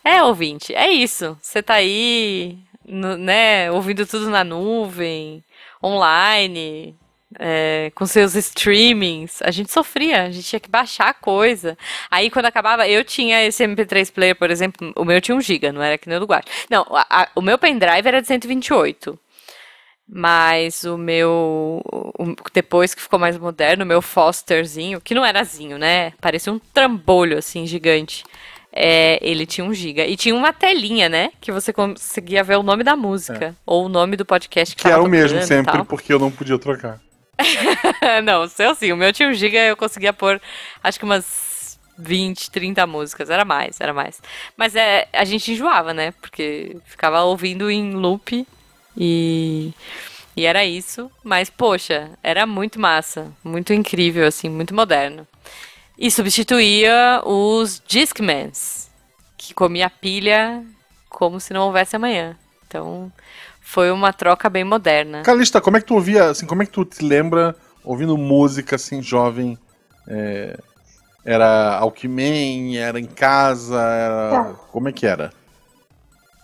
[0.04, 1.36] É, ouvinte, é isso.
[1.40, 5.44] Você tá aí, no, né, ouvindo tudo na nuvem,
[5.82, 6.96] online,
[7.38, 9.42] é, com seus streamings.
[9.42, 11.76] A gente sofria, a gente tinha que baixar coisa.
[12.10, 15.72] Aí, quando acabava, eu tinha esse MP3 player, por exemplo, o meu tinha 1 GB,
[15.72, 16.46] não era o do Guard.
[16.70, 19.18] Não, a, a, o meu pendrive era de 128.
[20.12, 21.80] Mas o meu.
[21.84, 26.12] O, depois que ficou mais moderno, o meu Fosterzinho, que não era zinho, né?
[26.20, 28.24] Parecia um trambolho, assim, gigante.
[28.72, 30.04] É, ele tinha um giga.
[30.04, 31.30] E tinha uma telinha, né?
[31.40, 33.46] Que você conseguia ver o nome da música.
[33.46, 33.54] É.
[33.64, 36.58] Ou o nome do podcast que, que era o mesmo sempre, porque eu não podia
[36.58, 37.00] trocar.
[38.24, 38.90] não, o seu sim.
[38.90, 40.40] O meu tinha um giga eu conseguia pôr,
[40.82, 43.30] acho que umas 20, 30 músicas.
[43.30, 44.20] Era mais, era mais.
[44.56, 46.12] Mas é, a gente enjoava, né?
[46.20, 48.44] Porque ficava ouvindo em loop
[48.96, 49.72] e,
[50.36, 51.10] e era isso.
[51.22, 53.32] Mas, poxa, era muito massa.
[53.42, 55.26] Muito incrível, assim, muito moderno.
[55.98, 58.90] E substituía os Discmans,
[59.36, 60.64] que comia pilha
[61.08, 62.36] como se não houvesse amanhã.
[62.66, 63.12] Então,
[63.60, 65.22] foi uma troca bem moderna.
[65.22, 68.76] Calista, como é que tu ouvia, assim, como é que tu te lembra ouvindo música,
[68.76, 69.58] assim, jovem?
[70.08, 70.58] É,
[71.24, 74.54] era Alckmin, era em casa, era...
[74.72, 75.32] como é que era?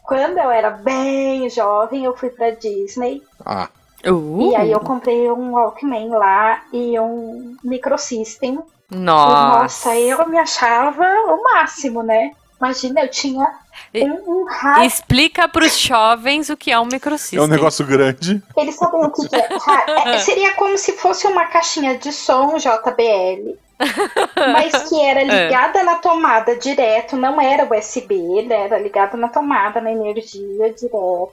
[0.06, 3.22] Quando eu era bem jovem, eu fui pra Disney.
[3.44, 3.68] Ah.
[4.06, 4.52] Uh.
[4.52, 8.60] E aí eu comprei um Walkman lá e um microsystem.
[8.88, 9.62] Nossa.
[9.62, 12.30] nossa, eu me achava o máximo, né?
[12.60, 13.46] Imagina, eu tinha
[13.94, 14.84] um, um rádio.
[14.84, 17.40] Explica para os jovens o que é um microsystem.
[17.40, 18.40] É um negócio grande.
[18.56, 20.14] Eles sabem o que, que é.
[20.14, 20.18] é.
[20.20, 23.58] Seria como se fosse uma caixinha de som JBL.
[24.52, 25.24] mas que era é.
[25.24, 25.82] ligada é.
[25.82, 28.64] na tomada direto, não era USB, né?
[28.64, 31.32] era ligada na tomada, na energia direto.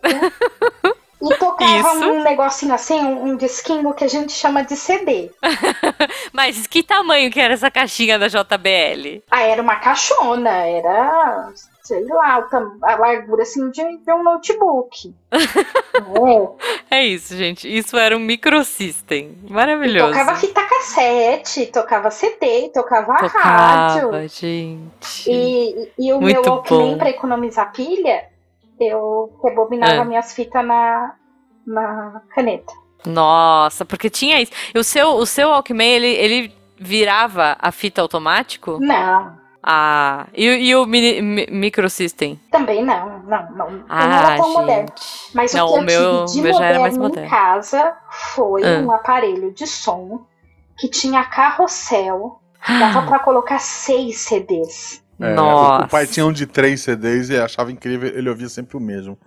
[1.22, 2.10] E tocava Isso.
[2.10, 5.32] um negocinho assim, um, um disquinho que a gente chama de CD.
[6.34, 9.24] Mas que tamanho que era essa caixinha da JBL?
[9.32, 11.54] Ah, era uma caixona, era
[11.84, 12.48] sei lá,
[12.82, 15.14] a largura assim de, um notebook.
[16.90, 16.96] é.
[16.98, 17.06] é.
[17.06, 17.68] isso, gente.
[17.68, 19.38] Isso era um microsystem.
[19.50, 20.12] Maravilhoso.
[20.12, 24.30] E tocava fita cassete, tocava CD, tocava, tocava rádio.
[24.30, 25.30] gente.
[25.30, 28.30] E, e o Muito meu Walkman, pra economizar pilha,
[28.80, 30.06] eu rebobinava é.
[30.06, 31.16] minhas fitas na,
[31.68, 32.72] na caneta.
[33.06, 34.54] Nossa, porque tinha isso.
[34.74, 38.78] E o seu, o seu Walkman, ele, ele virava a fita automático?
[38.80, 39.43] Não.
[39.66, 42.38] Ah, e, e o mini, mi, microsystem?
[42.52, 43.86] Também não, não, não.
[43.88, 44.56] Ah, não era tão gente.
[44.58, 44.90] moderno.
[45.34, 47.96] Mas não, o que o meu, tive de meu já era mais moderno em casa
[48.12, 48.80] foi ah.
[48.80, 50.26] um aparelho de som
[50.78, 52.40] que tinha carrossel.
[52.68, 55.04] Dava pra colocar seis CDs.
[55.20, 55.86] É, Nossa.
[55.86, 59.18] O pai tinha um de três CDs e achava incrível, ele ouvia sempre o mesmo.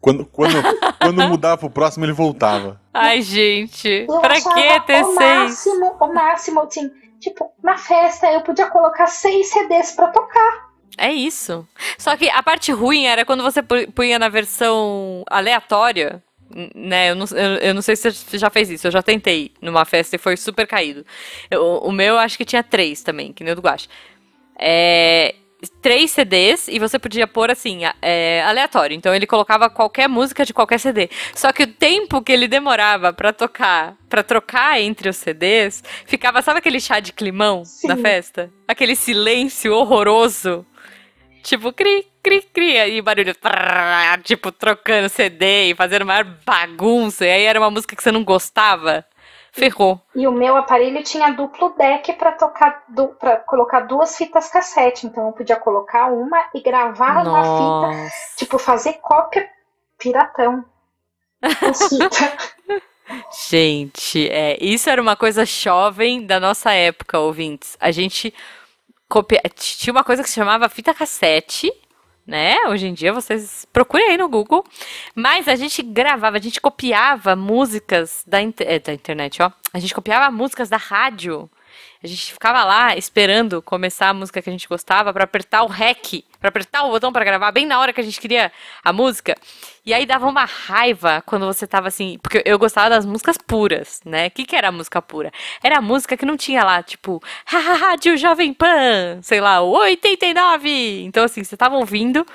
[0.00, 0.54] Quando, quando,
[1.00, 2.80] quando mudava pro próximo, ele voltava.
[2.92, 5.18] Ai, gente, eu pra que ter o seis?
[5.18, 6.90] Máximo, o máximo, assim,
[7.22, 10.72] tipo, na festa eu podia colocar seis CDs pra tocar.
[10.98, 11.66] É isso.
[11.96, 16.22] Só que a parte ruim era quando você punha na versão aleatória,
[16.74, 17.10] né?
[17.10, 18.86] Eu não, eu, eu, não sei se você já fez isso.
[18.86, 21.06] Eu já tentei numa festa e foi super caído.
[21.50, 23.88] Eu, o meu acho que tinha três também, que nem o do Guache.
[24.58, 25.34] É,
[25.68, 28.94] três CDs e você podia pôr assim, é, aleatório.
[28.94, 31.08] Então ele colocava qualquer música de qualquer CD.
[31.34, 36.42] Só que o tempo que ele demorava para tocar, para trocar entre os CDs, ficava,
[36.42, 37.88] sabe aquele chá de climão Sim.
[37.88, 38.50] na festa?
[38.66, 40.66] Aquele silêncio horroroso.
[41.42, 43.34] Tipo, cri, cri, cri, e barulho,
[44.22, 47.26] tipo, trocando CD e fazendo maior bagunça.
[47.26, 49.04] E aí era uma música que você não gostava
[49.52, 50.00] ferrou.
[50.14, 52.84] E o meu aparelho tinha duplo deck para tocar,
[53.20, 57.30] para colocar duas fitas cassete, então eu podia colocar uma e gravar Nossa.
[57.30, 59.48] na fita, tipo fazer cópia
[59.98, 60.64] piratão.
[63.50, 67.76] Gente, é, isso era uma coisa jovem da nossa época, ouvintes.
[67.78, 68.32] A gente
[69.06, 69.42] copia...
[69.54, 71.70] tinha uma coisa que se chamava fita cassete
[72.26, 72.56] né?
[72.68, 74.64] Hoje em dia vocês procurem aí no Google.
[75.14, 79.50] Mas a gente gravava, a gente copiava músicas da, é, da internet, ó.
[79.72, 81.50] A gente copiava músicas da rádio.
[82.02, 85.68] A gente ficava lá esperando começar a música que a gente gostava para apertar o
[85.68, 88.50] REC, para apertar o botão para gravar bem na hora que a gente queria
[88.82, 89.36] a música.
[89.86, 94.00] E aí dava uma raiva quando você tava assim, porque eu gostava das músicas puras,
[94.04, 94.26] né?
[94.26, 95.30] O que, que era a música pura?
[95.62, 101.04] Era a música que não tinha lá, tipo, haha, rádio Jovem Pan, sei lá, 89.
[101.04, 102.26] Então assim, você tava ouvindo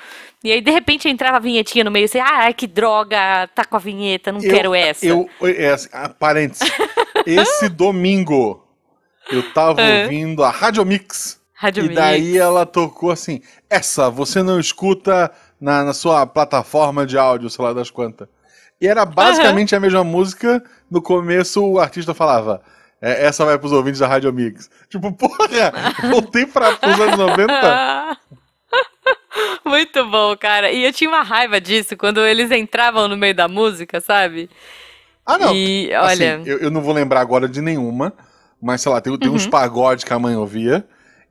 [0.42, 3.74] e aí, de repente, entrava a vinhetinha no meio, assim, ah, que droga, tá com
[3.74, 5.04] a vinheta, não eu, quero essa.
[5.04, 6.70] Eu, é, assim, ah, parênteses,
[7.26, 8.64] esse domingo,
[9.30, 10.04] eu tava é.
[10.04, 11.38] ouvindo a Rádio Mix.
[11.54, 17.18] Rádio e daí ela tocou assim: essa você não escuta na, na sua plataforma de
[17.18, 18.28] áudio, sei lá das quantas.
[18.80, 19.78] E era basicamente uhum.
[19.78, 20.62] a mesma música.
[20.90, 22.62] No começo o artista falava.
[23.00, 24.70] É, essa vai pros ouvintes da Rádio Mix.
[24.88, 25.72] Tipo, porra,
[26.10, 28.18] voltei para os anos 90.
[29.64, 30.70] Muito bom, cara.
[30.70, 34.50] E eu tinha uma raiva disso quando eles entravam no meio da música, sabe?
[35.24, 35.54] Ah, não.
[35.54, 36.42] E, assim, olha.
[36.44, 38.12] Eu, eu, não vou lembrar agora de nenhuma.
[38.60, 39.36] Mas, sei lá, tem, tem uhum.
[39.36, 40.86] uns pagodes que a mãe ouvia.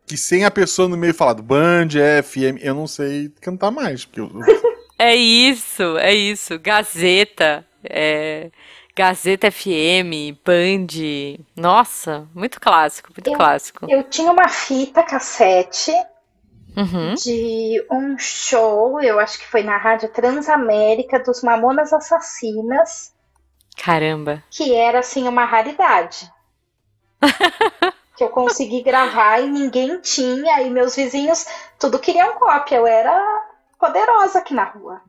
[0.05, 1.89] Que sem a pessoa no meio falado Band,
[2.23, 4.05] FM, eu não sei cantar mais.
[4.05, 4.31] Porque eu...
[4.97, 6.57] é isso, é isso.
[6.59, 8.49] Gazeta, é...
[8.95, 11.43] Gazeta FM, Band.
[11.55, 13.85] Nossa, muito clássico, muito eu, clássico.
[13.89, 15.91] Eu tinha uma fita cassete
[16.75, 17.13] uhum.
[17.15, 23.13] de um show, eu acho que foi na Rádio Transamérica, dos Mamonas Assassinas.
[23.75, 24.43] Caramba.
[24.49, 26.31] Que era, assim, uma raridade.
[28.15, 31.45] Que eu consegui gravar e ninguém tinha, e meus vizinhos
[31.79, 32.77] tudo queriam cópia.
[32.77, 33.45] Eu era
[33.79, 35.01] poderosa aqui na rua.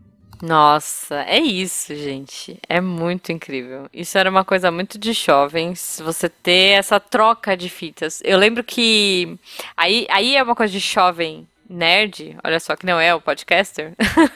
[0.43, 2.61] Nossa, é isso, gente.
[2.69, 3.89] É muito incrível.
[3.93, 8.21] Isso era uma coisa muito de jovens, você ter essa troca de fitas.
[8.25, 9.37] Eu lembro que.
[9.77, 13.95] Aí, aí é uma coisa de jovem nerd, olha só que não é o podcaster.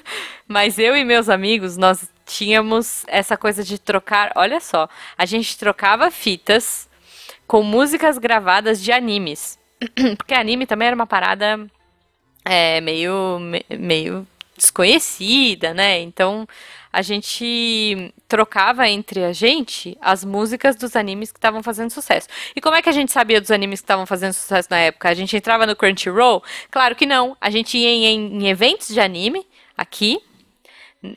[0.46, 4.32] Mas eu e meus amigos, nós tínhamos essa coisa de trocar.
[4.34, 6.88] Olha só, a gente trocava fitas
[7.52, 9.58] com músicas gravadas de animes.
[10.16, 11.60] Porque anime também era uma parada
[12.46, 13.38] é, meio,
[13.78, 16.00] meio desconhecida, né?
[16.00, 16.48] Então
[16.90, 22.26] a gente trocava entre a gente as músicas dos animes que estavam fazendo sucesso.
[22.56, 25.10] E como é que a gente sabia dos animes que estavam fazendo sucesso na época?
[25.10, 26.42] A gente entrava no Crunchyroll?
[26.70, 27.36] Claro que não.
[27.38, 30.18] A gente ia em, em eventos de anime aqui,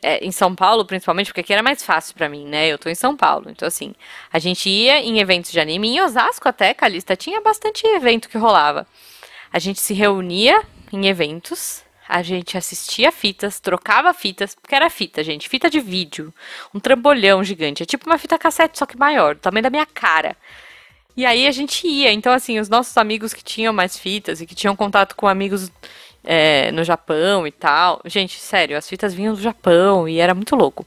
[0.02, 2.68] é, em São Paulo, principalmente, porque aqui era mais fácil para mim, né?
[2.68, 3.50] Eu tô em São Paulo.
[3.50, 3.94] Então, assim,
[4.32, 8.38] a gente ia em eventos de anime, em Osasco até, Calista, tinha bastante evento que
[8.38, 8.86] rolava.
[9.52, 15.24] A gente se reunia em eventos a gente assistia fitas, trocava fitas, porque era fita,
[15.24, 16.32] gente, fita de vídeo,
[16.72, 19.86] um trambolhão gigante, é tipo uma fita cassete, só que maior, do tamanho da minha
[19.86, 20.36] cara.
[21.16, 24.46] E aí a gente ia, então assim, os nossos amigos que tinham mais fitas e
[24.46, 25.72] que tinham contato com amigos
[26.26, 30.56] é, no Japão e tal, gente, sério, as fitas vinham do Japão e era muito
[30.56, 30.84] louco.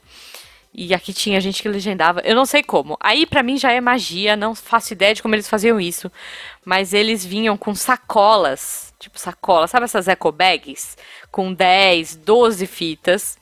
[0.73, 2.21] E aqui tinha gente que legendava.
[2.21, 2.95] Eu não sei como.
[2.99, 6.12] Aí para mim já é magia, não faço ideia de como eles faziam isso.
[6.63, 10.97] Mas eles vinham com sacolas, tipo sacola, sabe essas eco bags?
[11.32, 13.38] Com 10, 12 fitas.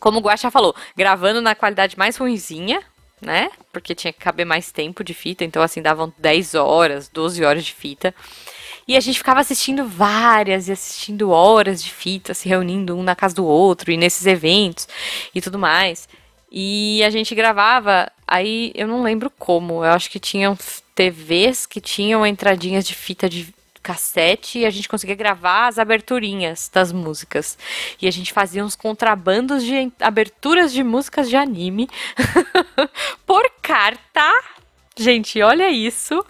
[0.00, 2.82] Como o Guaxa falou, gravando na qualidade mais ruinzinha,
[3.22, 3.50] né?
[3.72, 7.64] Porque tinha que caber mais tempo de fita, então assim davam 10 horas, 12 horas
[7.64, 8.14] de fita.
[8.86, 13.16] E a gente ficava assistindo várias e assistindo horas de fita, se reunindo um na
[13.16, 14.86] casa do outro e nesses eventos
[15.34, 16.08] e tudo mais.
[16.50, 20.56] E a gente gravava, aí eu não lembro como, eu acho que tinham
[20.94, 26.70] TVs que tinham entradinhas de fita de cassete e a gente conseguia gravar as aberturinhas
[26.72, 27.58] das músicas.
[28.00, 31.88] E a gente fazia uns contrabandos de aberturas de músicas de anime
[33.26, 34.30] por carta.
[34.96, 36.24] Gente, olha isso.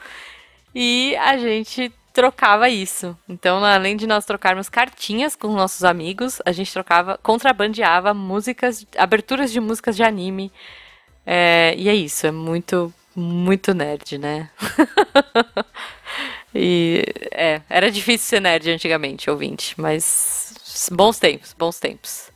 [0.75, 3.19] E a gente trocava isso.
[3.29, 9.53] Então, além de nós trocarmos cartinhas com nossos amigos, a gente trocava, contrabandeava músicas, aberturas
[9.53, 10.51] de músicas de anime.
[11.27, 14.49] É, e é isso, é muito, muito nerd, né?
[16.55, 20.55] e é, era difícil ser nerd antigamente, ouvinte, mas
[20.93, 22.34] bons tempos, bons tempos.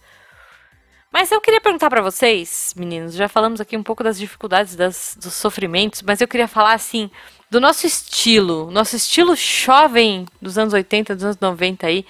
[1.12, 5.16] Mas eu queria perguntar para vocês, meninos, já falamos aqui um pouco das dificuldades, das,
[5.20, 7.10] dos sofrimentos, mas eu queria falar assim,
[7.50, 12.04] do nosso estilo, nosso estilo jovem dos anos 80, dos anos 90 aí.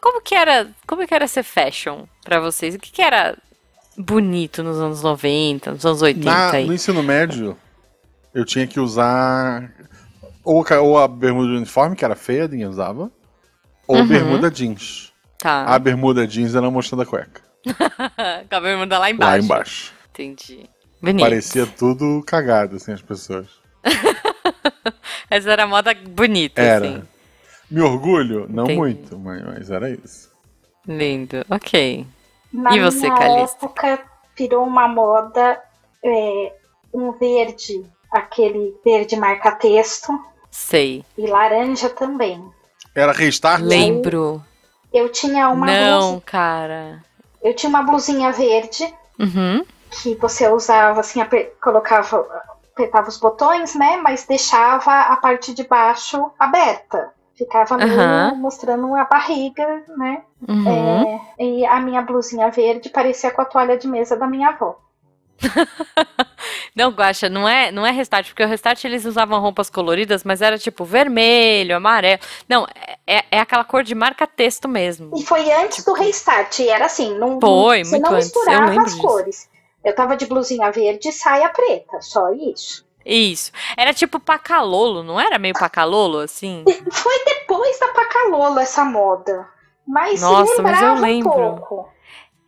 [0.00, 2.74] Como que era, como que era ser fashion para vocês?
[2.74, 3.36] O que, que era
[3.96, 6.66] bonito nos anos 90, nos anos 80 Na, aí?
[6.66, 7.56] No ensino médio,
[8.34, 9.70] eu tinha que usar
[10.42, 13.10] ou, ou a bermuda de uniforme, que era feia, ninguém usava,
[13.86, 14.06] ou uhum.
[14.06, 15.12] bermuda jeans.
[15.38, 15.64] Tá.
[15.64, 17.49] A bermuda jeans era mostrando a cueca.
[18.48, 19.32] Com a bermuda lá embaixo.
[19.32, 19.94] Lá embaixo.
[20.10, 20.68] Entendi.
[21.00, 21.22] Bonito.
[21.24, 23.46] Parecia tudo cagado, assim, as pessoas.
[25.30, 26.86] Essa era a moda bonita, era.
[26.86, 27.02] assim.
[27.70, 28.46] Me orgulho?
[28.48, 28.78] Não Entendi.
[28.78, 30.30] muito, mas, mas, era isso.
[30.86, 32.06] Lindo, ok.
[32.52, 33.66] Na e você, minha Calista?
[33.66, 34.00] época
[34.36, 35.60] virou uma moda
[36.04, 36.52] é,
[36.92, 40.12] um verde, aquele verde marca-texto.
[40.50, 41.04] Sei.
[41.16, 42.42] E laranja também.
[42.94, 43.62] Era restart?
[43.62, 44.44] Lembro.
[44.92, 46.22] Eu tinha uma Não, blusa...
[46.26, 47.04] cara.
[47.42, 48.92] Eu tinha uma blusinha verde.
[49.18, 49.64] Uhum.
[49.90, 51.20] Que você usava assim,
[51.60, 52.26] colocava
[52.72, 53.96] apertava os botões, né?
[53.98, 57.12] Mas deixava a parte de baixo aberta.
[57.36, 58.36] Ficava uhum.
[58.36, 60.22] mostrando a barriga, né?
[60.46, 61.20] Uhum.
[61.38, 64.78] É, e a minha blusinha verde parecia com a toalha de mesa da minha avó.
[66.74, 70.42] não, Guaxa, não é, não é restart, porque o restart eles usavam roupas coloridas, mas
[70.42, 72.20] era tipo vermelho, amarelo.
[72.48, 72.66] Não,
[73.06, 75.10] é, é aquela cor de marca-texto mesmo.
[75.16, 78.26] E foi antes do restart, era assim, não, foi, você não antes.
[78.26, 78.98] misturava as disso.
[78.98, 79.50] cores.
[79.84, 82.84] Eu tava de blusinha verde e saia preta, só isso.
[83.04, 83.50] Isso.
[83.76, 86.62] Era tipo pacalolo, não era meio pacalolo, assim?
[86.92, 89.48] Foi depois da pacalolo essa moda.
[89.86, 91.30] Mas Nossa, mas eu lembro.
[91.32, 91.88] Um pouco.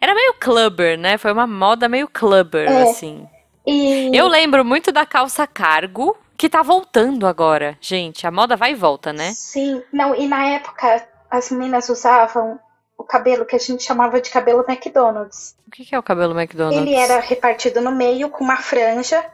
[0.03, 1.17] Era meio clubber, né?
[1.17, 2.83] Foi uma moda meio clubber, é.
[2.83, 3.25] assim.
[3.65, 4.11] E...
[4.13, 7.79] Eu lembro muito da calça cargo, que tá voltando agora.
[7.81, 9.33] Gente, a moda vai e volta, né?
[9.33, 9.81] Sim.
[9.93, 12.59] Não, e na época as meninas usavam
[12.99, 15.55] o cabelo que a gente chamava de cabelo McDonald's.
[15.69, 16.83] O que é o cabelo McDonald's?
[16.83, 19.25] Ele era repartido no meio com uma franja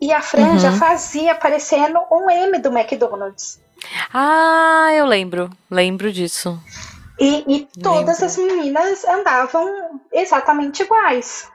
[0.00, 0.76] e a franja uhum.
[0.76, 3.60] fazia parecendo um M do McDonald's.
[4.12, 6.56] Ah, eu lembro, lembro disso.
[7.18, 8.26] E, e todas lembro.
[8.26, 11.48] as meninas andavam exatamente iguais.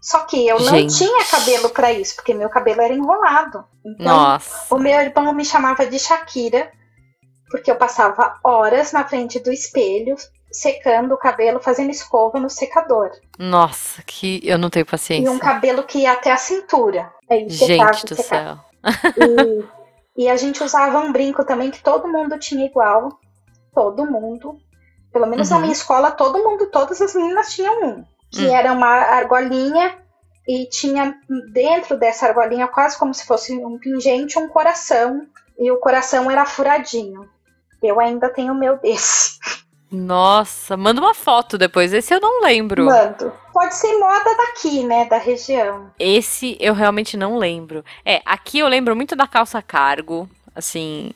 [0.00, 0.70] Só que eu Gente.
[0.70, 3.64] não tinha cabelo para isso, porque meu cabelo era enrolado.
[3.84, 4.74] Então, Nossa.
[4.74, 6.70] o meu irmão me chamava de Shakira,
[7.50, 10.16] porque eu passava horas na frente do espelho
[10.50, 13.10] secando o cabelo, fazendo escova no secador.
[13.38, 15.26] Nossa, que eu não tenho paciência.
[15.26, 17.12] E um cabelo que ia até a cintura.
[17.30, 18.58] Aí, Gente do céu.
[20.16, 23.18] E, e, a gente usava um brinco também que todo mundo tinha igual.
[23.78, 24.58] Todo mundo.
[25.12, 25.54] Pelo menos uhum.
[25.54, 28.04] na minha escola, todo mundo, todas as meninas tinham um.
[28.28, 28.56] Que uhum.
[28.56, 29.96] era uma argolinha
[30.48, 31.14] e tinha
[31.52, 35.22] dentro dessa argolinha, quase como se fosse um pingente, um coração.
[35.56, 37.28] E o coração era furadinho.
[37.80, 39.38] Eu ainda tenho o meu desse.
[39.92, 41.92] Nossa, manda uma foto depois.
[41.92, 42.84] Esse eu não lembro.
[42.86, 43.32] Mando.
[43.52, 45.04] Pode ser moda daqui, né?
[45.04, 45.92] Da região.
[46.00, 47.84] Esse eu realmente não lembro.
[48.04, 50.28] É, aqui eu lembro muito da calça cargo.
[50.52, 51.12] Assim.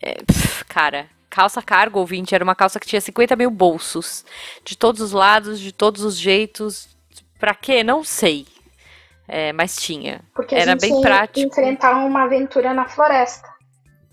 [0.00, 4.24] É, pff, cara, calça cargo ouvinte era uma calça que tinha 50 mil bolsos.
[4.64, 6.88] De todos os lados, de todos os jeitos.
[7.38, 7.84] Pra quê?
[7.84, 8.46] Não sei.
[9.28, 10.22] É, mas tinha.
[10.34, 11.46] Porque Era a gente bem prático.
[11.46, 13.46] enfrentar uma aventura na floresta.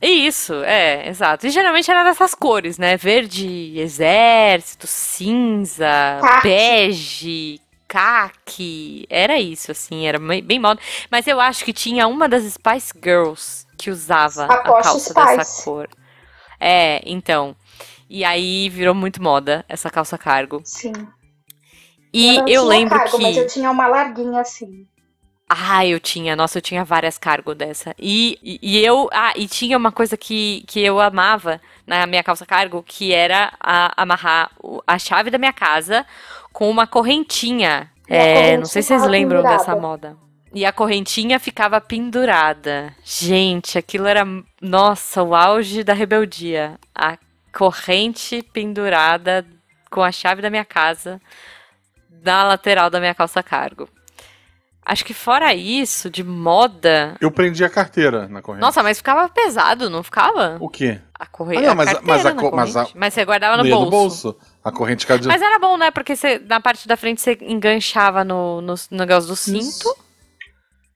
[0.02, 1.48] Isso, é, exato.
[1.48, 2.98] E geralmente era dessas cores, né?
[2.98, 9.06] Verde, exército, cinza, bege, caqui.
[9.10, 10.82] Era isso, assim, era bem moda.
[11.10, 15.44] Mas eu acho que tinha uma das Spice Girls que usava a Aposto calça dessa
[15.46, 15.64] Spice.
[15.64, 15.88] cor.
[16.66, 17.56] É, então.
[18.10, 20.62] E aí virou muito moda essa calça cargo.
[20.64, 20.94] Sim.
[22.14, 23.24] E eu tinha lembro cargo, que.
[23.24, 24.88] Mas eu tinha uma larguinha assim.
[25.50, 26.36] Ah, eu tinha.
[26.36, 27.94] Nossa, eu tinha várias cargo dessa.
[28.00, 29.10] E, e, e eu.
[29.12, 33.52] Ah, e tinha uma coisa que, que eu amava na minha calça cargo, que era
[33.60, 34.52] a- amarrar
[34.88, 36.06] a chave da minha casa
[36.52, 37.92] com uma correntinha.
[38.08, 40.16] É, correntinha não sei se vocês lembram dessa moda.
[40.54, 42.94] E a correntinha ficava pendurada.
[43.04, 44.24] Gente, aquilo era,
[44.62, 46.80] nossa, o auge da rebeldia.
[46.94, 47.18] A
[47.52, 49.46] corrente pendurada
[49.90, 51.20] com a chave da minha casa
[52.24, 53.90] na lateral da minha calça cargo.
[54.86, 57.16] Acho que fora isso, de moda.
[57.22, 58.62] Eu prendi a carteira na corrente.
[58.62, 60.58] Nossa, mas ficava pesado, não ficava?
[60.60, 61.00] O quê?
[61.18, 61.64] A corrente.
[61.64, 62.88] Ah, não, mas- mas a co- mas a-.
[62.94, 63.90] Mas você guardava no No bolso.
[63.92, 64.38] bolso.
[64.62, 65.28] A corrente de...
[65.28, 65.90] Mas era bom, né?
[65.90, 69.60] Porque você, na parte da frente você enganchava no, no, no negócio do cinto.
[69.60, 69.96] Isso.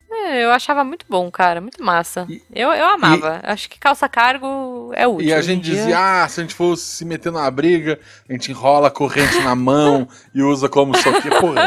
[0.09, 1.59] É, eu achava muito bom, cara.
[1.61, 2.25] Muito massa.
[2.29, 3.39] E- eu, eu amava.
[3.43, 5.27] Acho que calça cargo é útil.
[5.27, 5.75] E a gente dia.
[5.75, 9.39] dizia, ah, se a gente for se meter numa briga, a gente enrola a corrente
[9.41, 11.29] na mão e usa como aqui.
[11.29, 11.61] Porra,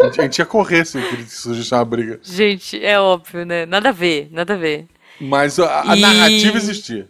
[0.00, 2.20] a gente, a gente ia correr se surgisse uma briga.
[2.22, 3.64] Gente, é óbvio, né?
[3.66, 4.86] Nada a ver, nada a ver.
[5.20, 7.08] Mas a, a E- narrativa existia.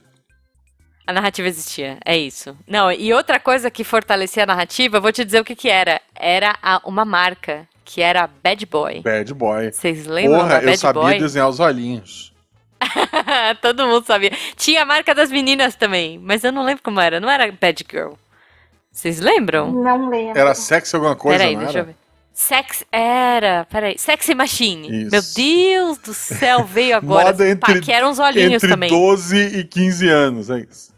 [1.06, 2.56] A narrativa existia, é isso.
[2.66, 6.00] Não, e outra coisa que fortalecia a narrativa, vou te dizer o que que era.
[6.14, 9.00] Era a- uma marca, que era Bad Boy.
[9.00, 9.72] Bad boy.
[9.72, 11.18] Vocês lembram Porra, da eu Bad sabia Boy?
[11.20, 12.32] desenhar os olhinhos.
[13.62, 14.32] Todo mundo sabia.
[14.56, 17.20] Tinha a marca das meninas também, mas eu não lembro como era.
[17.20, 18.12] Não era Bad Girl.
[18.92, 19.70] Vocês lembram?
[19.72, 20.38] Não lembro.
[20.38, 21.88] Era sexy alguma coisa, Peraí, não deixa era?
[21.88, 21.96] eu ver.
[22.34, 25.04] Sex era, peraí, Sexy Machine.
[25.04, 25.10] Isso.
[25.10, 27.26] Meu Deus do céu, veio agora.
[27.28, 28.90] Moda entre- Pá, que eram uns olhinhos Entre também.
[28.90, 30.92] 12 e 15 anos, é isso.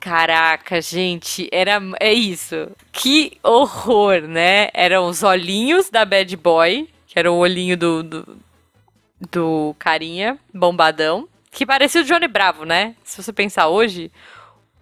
[0.00, 2.70] Caraca, gente, era é isso.
[2.92, 4.68] Que horror, né?
[4.72, 8.38] Eram os olhinhos da Bad Boy, que era o olhinho do, do,
[9.30, 12.94] do carinha bombadão, que parecia o Johnny Bravo, né?
[13.02, 14.10] Se você pensar hoje,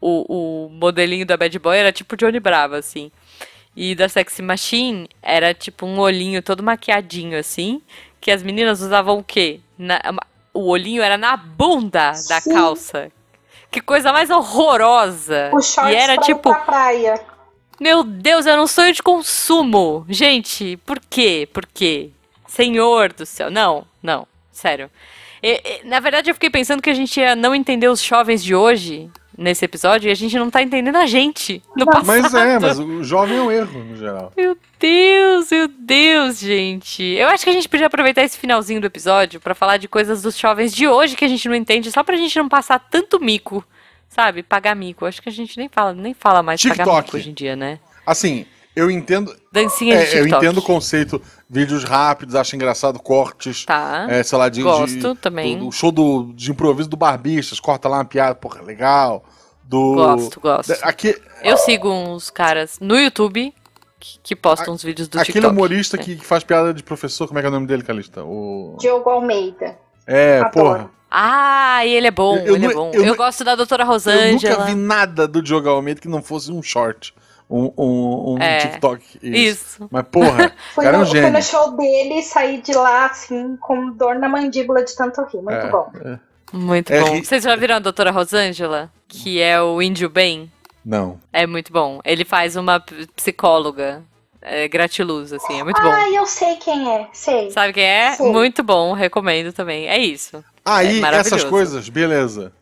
[0.00, 3.10] o, o modelinho da Bad Boy era tipo o Johnny Bravo, assim.
[3.74, 7.80] E da Sexy Machine era tipo um olhinho todo maquiadinho, assim,
[8.20, 9.60] que as meninas usavam o quê?
[9.78, 10.00] Na-
[10.52, 12.52] o olhinho era na bunda da Sim.
[12.52, 13.12] calça.
[13.70, 15.50] Que coisa mais horrorosa.
[15.52, 17.20] O shorts e era pra tipo, pra praia.
[17.80, 20.04] meu Deus, era um sonho de consumo.
[20.08, 21.48] Gente, por quê?
[21.52, 22.10] Por quê?
[22.46, 23.50] Senhor do céu.
[23.50, 24.90] Não, não, sério.
[25.42, 28.42] E- e, na verdade, eu fiquei pensando que a gente ia não entender os jovens
[28.42, 32.06] de hoje nesse episódio e a gente não tá entendendo a gente no passado.
[32.06, 34.32] Mas é, mas o jovem é um erro, no geral.
[34.36, 37.02] Meu Deus, meu Deus, gente.
[37.02, 40.22] Eu acho que a gente podia aproveitar esse finalzinho do episódio pra falar de coisas
[40.22, 43.20] dos jovens de hoje que a gente não entende, só pra gente não passar tanto
[43.20, 43.64] mico,
[44.08, 44.42] sabe?
[44.42, 45.04] Pagar mico.
[45.04, 47.04] Acho que a gente nem fala, nem fala mais pagar TikTok.
[47.04, 47.78] mico hoje em dia, né?
[48.06, 50.44] Assim, eu entendo, Dancinha de é, eu TikTok.
[50.44, 53.64] entendo o conceito, vídeos rápidos, acho engraçado, cortes.
[53.64, 54.06] Tá.
[54.08, 55.58] É, sei lá, de, Gosto de- também.
[55.58, 59.24] Do, do show do, de improviso do Barbistas, corta lá uma piada, porra, legal.
[59.64, 59.94] Do.
[59.94, 60.68] Gosto, gosto.
[60.68, 63.52] da- Aqui, Eu sigo uns caras no YouTube
[63.98, 65.52] que, que postam uns vídeos do aquele TikTok.
[65.52, 66.02] humorista né?
[66.04, 68.22] que, que faz piada de professor, como é que é o nome dele, Calista?
[68.22, 68.76] O...
[68.78, 69.76] Diogo Almeida.
[70.06, 70.52] É, Adoro.
[70.52, 70.90] porra.
[71.10, 72.90] Ah, e ele é bom, Eu- eu ele é nu- bom.
[72.92, 74.54] eu Eu, gosto da doutora Eu Rosângela.
[74.58, 77.14] nunca vi nada do Diogo Almeida que não fosse um short.
[77.48, 79.04] Um, um, um É, TikTok.
[79.22, 79.86] Isso.
[79.90, 81.32] Mas, porra, Fui cara é um no, gênio.
[81.32, 85.40] no show dele saí de lá, assim, com dor na mandíbula de tanto rir.
[85.42, 85.90] Muito É, bom.
[86.04, 86.18] é.
[86.52, 87.12] Muito É bom.
[87.14, 88.90] ri- Vocês já viram a doutora Rosângela?
[89.08, 90.50] Que é o Índio Bem?
[90.84, 91.20] Não.
[91.32, 92.00] É muito bom.
[92.04, 92.80] Ele faz uma
[93.14, 94.02] psicóloga
[94.42, 95.60] é, gratiluz, assim.
[95.60, 95.88] É muito bom.
[95.90, 97.08] Ah, eu sei quem é.
[97.12, 97.50] Sei.
[97.50, 98.12] Sabe quem é?
[98.12, 98.30] Sim.
[98.32, 99.88] Muito bom, recomendo também.
[99.88, 100.44] É isso.
[100.64, 101.36] Aí, maravilhoso.
[101.36, 102.52] essas coisas, beleza.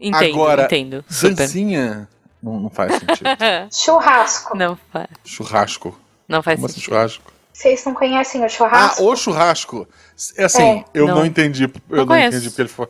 [0.00, 1.04] Entendo, Agora, entendo.
[1.08, 1.34] Super.
[1.36, 2.08] Dancinha,
[2.44, 3.28] não, não faz sentido.
[3.72, 4.56] Churrasco.
[4.56, 5.98] Não, fa- churrasco.
[6.28, 6.90] não faz Como assim, sentido.
[6.92, 7.32] churrasco?
[7.52, 9.02] Vocês não conhecem o Ah, churrasco?
[9.04, 9.88] o churrasco.
[10.36, 10.84] É assim, É.
[10.92, 11.26] eu não, Não.
[11.26, 11.64] entendi.
[11.88, 12.28] Eu não, conheço.
[12.36, 12.88] entendi porque ele foi.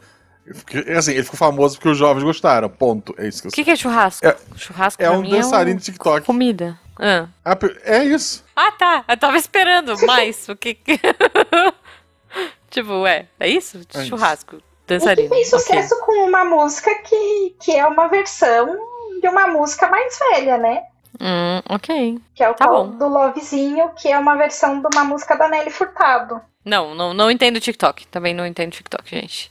[0.54, 2.68] porque, é assim, ele ficou famoso porque os jovens gostaram.
[2.70, 3.14] Ponto.
[3.18, 4.26] É isso que eu O que, que é churrasco?
[4.26, 6.24] É- churrasco É pra um mim dançarino é de TikTok.
[6.26, 6.78] comida.
[6.98, 7.26] Ah.
[7.44, 8.42] Ah, É isso.
[8.56, 9.04] Ah, tá.
[9.08, 10.48] Eu tava esperando mais.
[10.48, 10.78] O que.
[12.70, 13.26] tipo, é.
[13.38, 13.78] É isso?
[13.92, 14.08] É isso.
[14.08, 14.56] Churrasco.
[14.56, 15.28] E que Dançarino.
[15.30, 15.60] fez ok.
[15.60, 18.76] sucesso com uma música que, que é uma versão
[19.24, 20.82] de uma música mais velha, né?
[21.18, 22.18] Hum, ok.
[22.34, 22.98] Que é o Tá tal bom.
[22.98, 26.40] do Lovezinho, que é uma versão de uma música da Nelly Furtado.
[26.62, 28.06] Não, não, não entendo TikTok.
[28.08, 29.50] Também não entendo TikTok, gente.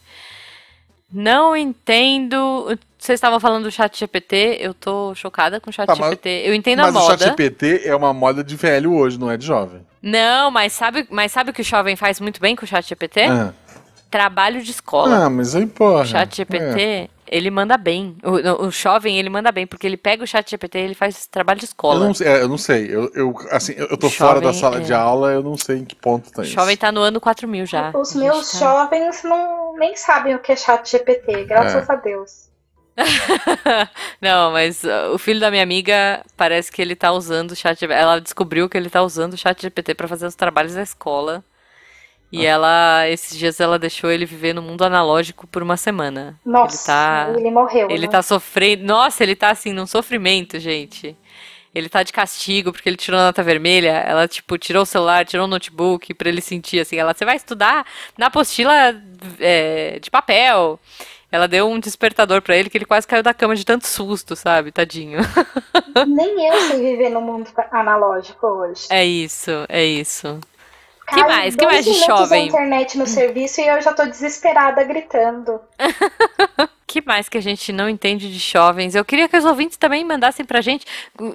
[1.11, 2.77] Não entendo.
[2.97, 6.43] Vocês estavam falando do chat GPT, eu tô chocada com o chat Tá, mas- GPT.
[6.45, 7.17] Eu entendo Mas a o moda.
[7.17, 9.85] chat GPT é uma moda de velho hoje, não é de jovem.
[10.01, 12.87] Não, mas sabe, mas sabe o que o jovem faz muito bem com o chat
[12.87, 13.23] GPT?
[13.23, 13.53] Ah.
[14.13, 15.25] Trabalho de escola.
[15.25, 16.01] Ah, mas aí, porra.
[16.01, 17.09] O chat GPT, é.
[17.27, 18.15] ele manda bem.
[18.23, 21.25] O, o jovem, ele manda bem, porque ele pega o chat GPT e ele faz
[21.25, 22.05] trabalho de Eu escola.
[22.05, 22.85] não, sei, é, eu não sei.
[22.95, 24.81] Eu, eu, assim, eu eu tô O fora da sala é.
[24.81, 26.53] de aula, eu não sei em que ponto tá O isso.
[26.53, 27.91] jovem tá no ano 4000 já.
[27.95, 31.91] Os meus tá- jovens não nem sabem o que é chat GPT, graças É.
[31.91, 32.53] a Deus.
[34.21, 37.83] Não, mas uh, o filho da minha amiga parece que ele tá usando o chat
[37.85, 41.43] Ela descobriu que ele tá usando o chat GPT pra fazer os trabalhos da escola.
[42.33, 42.49] E Ah.
[42.49, 46.39] ela, esses dias, ela deixou ele viver no mundo analógico por uma semana.
[46.43, 47.39] Nossa, ele tá.
[47.39, 47.87] ele morreu.
[47.91, 48.11] Ele né?
[48.11, 48.83] tá sofrendo.
[48.83, 51.15] Nossa, ele tá assim, num sofrimento, gente.
[51.75, 53.91] Ele tá de castigo porque ele tirou a nota vermelha.
[54.07, 56.97] Ela, tipo, tirou o celular, tirou o notebook pra ele sentir assim.
[56.97, 57.85] Ela, você vai estudar
[58.17, 58.95] na apostila
[59.39, 60.79] é, de papel.
[61.31, 64.35] Ela deu um despertador pra ele que ele quase caiu da cama de tanto susto,
[64.35, 64.71] sabe?
[64.71, 65.19] Tadinho.
[66.07, 68.87] Nem eu sei viver no mundo analógico hoje.
[68.89, 70.39] É isso, é isso.
[71.07, 71.55] Que mais?
[71.55, 72.43] Que mais de minutos jovem?
[72.43, 75.59] a internet no serviço e eu já tô desesperada gritando.
[76.87, 78.95] que mais que a gente não entende de jovens?
[78.95, 80.85] Eu queria que os ouvintes também mandassem pra gente.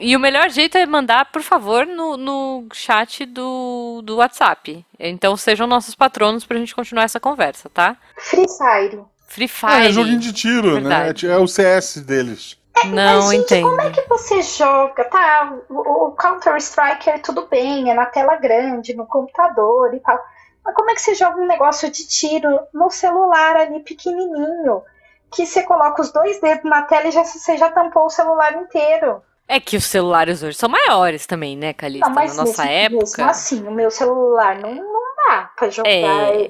[0.01, 4.85] E o melhor jeito é mandar, por favor, no, no chat do, do WhatsApp.
[4.99, 7.97] Então sejam nossos patronos pra gente continuar essa conversa, tá?
[8.17, 9.01] Free Fire.
[9.29, 9.87] Free Ah, Fire.
[9.89, 11.27] é joguinho de tiro, Verdade.
[11.29, 11.35] né?
[11.35, 12.58] É o CS deles.
[12.87, 13.69] Não Mas, gente, entendo.
[13.69, 15.05] como é que você joga?
[15.05, 20.19] Tá, o, o Counter-Strike é tudo bem, é na tela grande, no computador e tal.
[20.65, 24.83] Mas como é que você joga um negócio de tiro no celular ali pequenininho?
[25.31, 28.55] Que você coloca os dois dedos na tela e já, você já tampou o celular
[28.55, 29.23] inteiro.
[29.47, 32.07] É que os celulares hoje são maiores também, né, Calista?
[32.07, 33.17] Não, mas Na nossa mesmo, época.
[33.19, 35.89] mesmo assim, o meu celular não, não dá pra jogar.
[35.89, 36.03] É,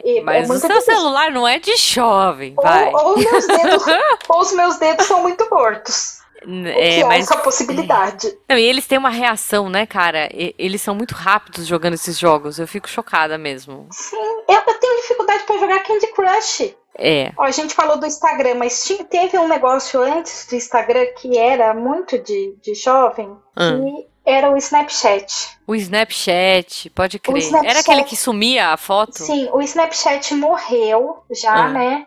[0.05, 0.95] é, é mas o muito seu difícil.
[0.97, 2.93] celular não é de jovem, vai.
[2.93, 3.85] Ou, ou meus dedos,
[4.29, 6.18] ou os meus dedos são muito mortos.
[6.67, 8.37] É, é mas essa possibilidade.
[8.49, 10.29] Não, e eles têm uma reação, né, cara?
[10.33, 12.59] E- eles são muito rápidos jogando esses jogos.
[12.59, 13.87] Eu fico chocada mesmo.
[13.91, 14.17] Sim,
[14.49, 16.75] eu, eu tenho dificuldade pra jogar Candy Crush.
[17.01, 17.33] É.
[17.37, 21.39] Ó, a gente falou do Instagram, mas tinha- teve um negócio antes do Instagram que
[21.39, 23.85] era muito de, de jovem, Hum.
[23.85, 25.59] que era o Snapchat.
[25.67, 27.39] O Snapchat, pode crer.
[27.39, 29.15] Snapchat- Era aquele que sumia a foto?
[29.23, 31.69] Sim, o Snapchat morreu já, Ah.
[31.69, 32.07] né?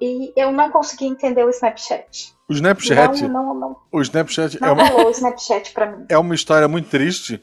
[0.00, 2.33] E eu não consegui entender o Snapchat.
[2.48, 6.04] O Snapchat, Não, não, não, o Snapchat é não uma, rolou o Snapchat pra mim.
[6.08, 7.40] é uma história muito triste,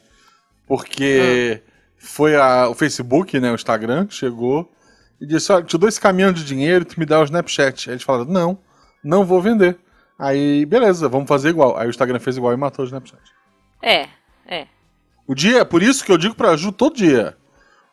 [0.68, 1.62] porque
[1.98, 4.72] foi a- o Facebook, né, o Instagram, que chegou
[5.20, 7.90] e disse, olha, te dou esse caminhão de dinheiro, tu me dá o Snapchat.
[7.90, 8.58] Aí eles falaram, não,
[9.04, 9.78] não vou vender.
[10.20, 11.78] Aí, beleza, vamos fazer igual.
[11.78, 13.22] Aí o Instagram fez igual e matou o Snapchat.
[13.82, 14.08] É,
[14.48, 14.68] é.
[15.28, 17.36] O dia, por isso que eu digo pra Ju todo dia.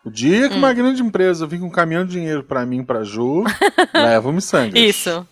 [0.05, 0.59] O dia que Hum.
[0.59, 3.45] uma grande empresa vir com um caminhão de dinheiro pra mim, pra Ju,
[3.95, 4.79] leva o miçanga.
[4.79, 5.27] Isso.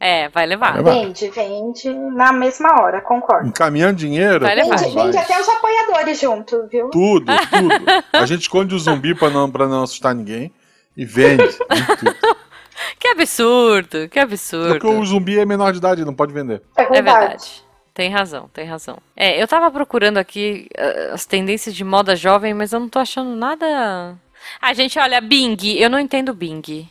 [0.00, 0.74] É, vai levar.
[0.74, 0.92] Vai levar.
[1.06, 3.52] Vende, vende na mesma hora, concordo.
[3.52, 4.44] Caminhão de dinheiro?
[4.44, 4.76] Vai levar.
[4.78, 6.88] Vende, vende até os apoiadores junto, viu?
[6.90, 7.74] Tudo, tudo.
[8.12, 10.52] A gente esconde o zumbi pra não, pra não assustar ninguém
[10.96, 11.42] e vende.
[11.44, 12.16] vende tudo.
[12.96, 14.88] Que absurdo, que Porque absurdo.
[14.90, 16.62] o zumbi é menor de idade, não pode vender.
[16.76, 17.18] É É verdade.
[17.20, 17.64] verdade.
[17.92, 18.98] Tem razão, tem razão.
[19.16, 23.00] É, eu tava procurando aqui eh, as tendências de moda jovem, mas eu não tô
[23.00, 24.16] achando nada.
[24.62, 26.88] Ah, gente, olha, Bing, eu não entendo Bing.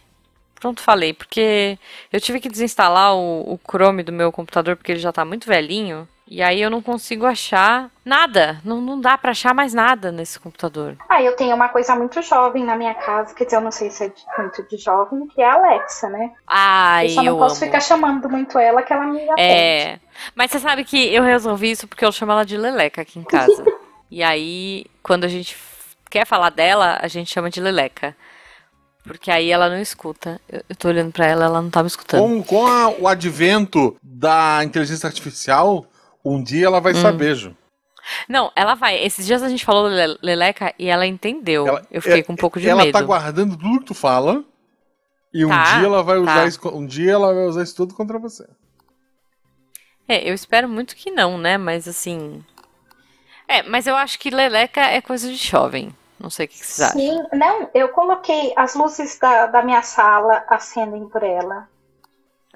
[0.59, 1.77] Pronto, falei, porque
[2.11, 5.47] eu tive que desinstalar o, o Chrome do meu computador porque ele já tá muito
[5.47, 6.07] velhinho.
[6.29, 8.59] E aí eu não consigo achar nada.
[8.65, 10.97] Não, não dá pra achar mais nada nesse computador.
[11.07, 13.89] Ah, eu tenho uma coisa muito jovem na minha casa, quer dizer, eu não sei
[13.89, 16.33] se é de- muito de jovem, que é a Alexa, né?
[16.45, 17.65] Ai, eu só não eu posso amo.
[17.65, 19.41] ficar chamando muito ela que ela me atende.
[19.41, 19.99] É.
[20.35, 23.23] Mas você sabe que eu resolvi isso porque eu chamo ela de Leleca aqui em
[23.23, 23.63] casa.
[24.11, 25.55] e aí, quando a gente
[26.09, 28.13] quer falar dela, a gente chama de Leleca.
[29.07, 30.39] Porque aí ela não escuta.
[30.49, 32.21] Eu, eu tô olhando pra ela, ela não tá me escutando.
[32.21, 35.85] Com, com a- o advento da inteligência artificial,
[36.23, 37.01] um dia ela vai Hum.
[37.01, 37.55] saber, Ju.
[38.29, 38.97] Não, ela vai.
[39.03, 41.67] Esses dias a gente falou Le- Leleca e ela entendeu.
[41.67, 42.93] Ela- eu fiquei é- com um pouco de ela medo.
[42.93, 44.43] tá guardando tudo que tu fala.
[45.33, 46.45] E um Tá, dia ela vai usar tá.
[46.47, 48.47] isso, um dia ela vai usar isso tudo contra você.
[50.07, 51.57] É, eu espero muito que não, né?
[51.57, 52.43] Mas assim.
[53.47, 55.93] É, mas eu acho que Leleca é coisa de jovem.
[56.19, 56.99] Não sei o que que vocês acham.
[56.99, 61.67] Sim, não, eu coloquei as luzes da, da minha sala acendem por ela.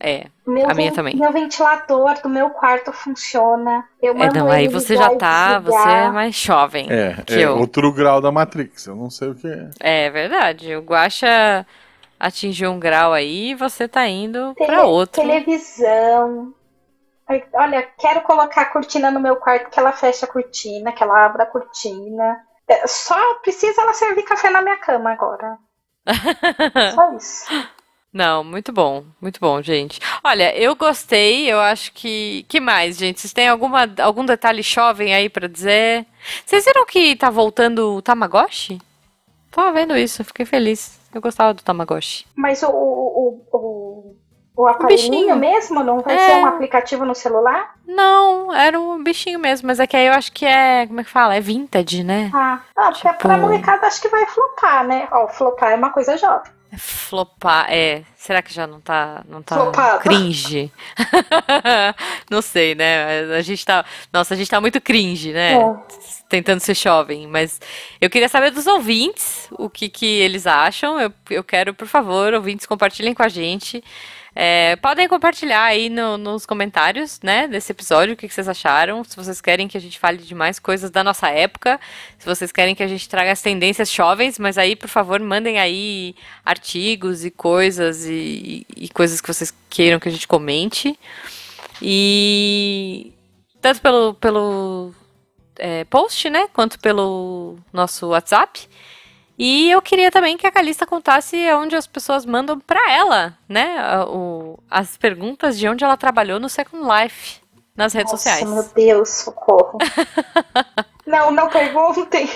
[0.03, 0.25] É.
[0.47, 1.15] Meu A minha também.
[1.15, 3.87] Meu ventilador do meu quarto funciona.
[4.01, 7.55] Eu É, não, aí você já tá, você é mais jovem É, que é eu.
[7.59, 8.87] outro grau da Matrix.
[8.87, 9.69] Eu não sei o que é.
[9.79, 10.75] É verdade.
[10.75, 11.67] O Guaxa
[12.19, 15.21] atingiu um grau aí e você tá indo Tele- pra outro.
[15.21, 16.51] Televisão.
[17.53, 21.25] Olha, quero colocar a cortina no meu quarto, que ela fecha a cortina, que ela
[21.25, 22.39] abre a cortina.
[22.71, 25.57] É, só precisa ela servir café na minha cama agora.
[26.95, 27.45] Só isso.
[28.13, 29.99] Não, muito bom, muito bom, gente.
[30.23, 32.45] Olha, eu gostei, eu acho que.
[32.47, 33.19] Que mais, gente?
[33.19, 36.05] Vocês têm alguma, algum detalhe jovem aí para dizer?
[36.45, 38.81] Vocês viram que tá voltando o Tamagotchi?
[39.49, 40.99] Tava vendo isso, fiquei feliz.
[41.13, 42.25] Eu gostava do Tamagotchi.
[42.35, 44.15] Mas o, o, o, o
[44.67, 45.83] aparelhinho mesmo?
[45.83, 46.19] Não vai é...
[46.19, 47.75] ser um aplicativo no celular?
[47.87, 50.85] Não, era um bichinho mesmo, mas é que aí eu acho que é.
[50.87, 51.35] Como é que fala?
[51.35, 52.29] É vintage, né?
[52.33, 53.13] Ah, ah tipo...
[53.15, 55.07] pra molecada acho que vai flopar, né?
[55.11, 56.51] Ó, flopar é uma coisa jovem.
[56.77, 58.03] Flopar, é.
[58.15, 59.99] Será que já não tá, não tá Flopado.
[59.99, 60.71] cringe?
[62.31, 63.35] não sei, né?
[63.35, 63.83] A gente tá.
[64.11, 65.55] Nossa, a gente tá muito cringe, né?
[65.55, 65.75] É.
[66.29, 67.27] Tentando ser jovem.
[67.27, 67.59] Mas
[67.99, 70.97] eu queria saber dos ouvintes o que, que eles acham.
[70.99, 73.83] Eu, eu quero, por favor, ouvintes, compartilhem com a gente.
[74.33, 79.03] É, podem compartilhar aí no, nos comentários, né, desse episódio, o que, que, vocês acharam.
[79.03, 81.79] Se vocês querem que a gente fale de mais coisas da nossa época,
[82.17, 85.59] se vocês querem que a gente traga as tendências jovens, mas aí, por favor, mandem
[85.59, 86.15] aí
[86.45, 90.97] artigos e coisas e, e coisas que vocês queiram que a gente comente.
[91.81, 93.11] E
[93.61, 94.93] tanto pelo, pelo
[95.57, 98.67] é, post, né, quanto pelo nosso WhatsApp.
[99.37, 104.03] E eu queria também que a Calista contasse onde as pessoas mandam para ela, né?
[104.05, 107.41] O, as perguntas de onde ela trabalhou no Second Life
[107.75, 108.49] nas redes Nossa, sociais.
[108.49, 109.77] Meu Deus, socorro.
[111.05, 112.29] não, não perguntem.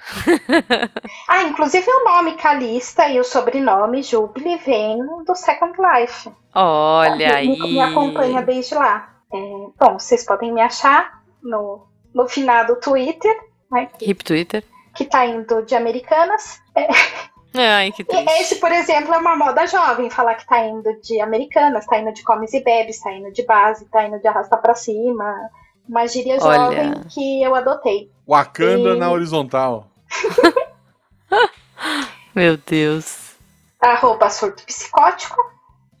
[1.28, 6.30] ah, inclusive o nome Calista e o sobrenome Jubilee vem do Second Life.
[6.54, 7.48] Olha aí.
[7.48, 9.08] Me, me acompanha desde lá.
[9.32, 9.36] É,
[9.78, 13.36] bom, vocês podem me achar no, no finado Twitter.
[13.70, 14.64] Né, Hip Twitter
[14.94, 16.60] que tá indo de Americanas.
[16.74, 16.88] É.
[17.54, 18.30] Ai, que triste.
[18.40, 22.12] Esse, por exemplo, é uma moda jovem, falar que tá indo de Americanas, tá indo
[22.12, 25.34] de Comes e Bebes, tá indo de base, tá indo de arrastar pra cima.
[25.88, 26.54] Uma gíria Olha.
[26.54, 28.10] jovem que eu adotei.
[28.26, 28.98] Wakanda e...
[28.98, 29.88] na horizontal.
[32.34, 33.34] Meu Deus.
[33.80, 35.36] Arroba surto psicótico.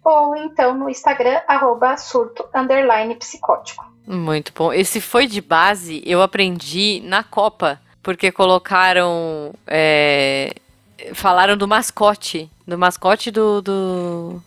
[0.04, 3.84] Ou então no Instagram, arroba surto underline psicótico.
[4.06, 4.72] Muito bom.
[4.72, 9.54] Esse foi de base, eu aprendi na Copa porque colocaram.
[9.66, 10.54] É,
[11.14, 12.50] falaram do mascote.
[12.66, 13.60] Do mascote do.
[13.62, 14.42] do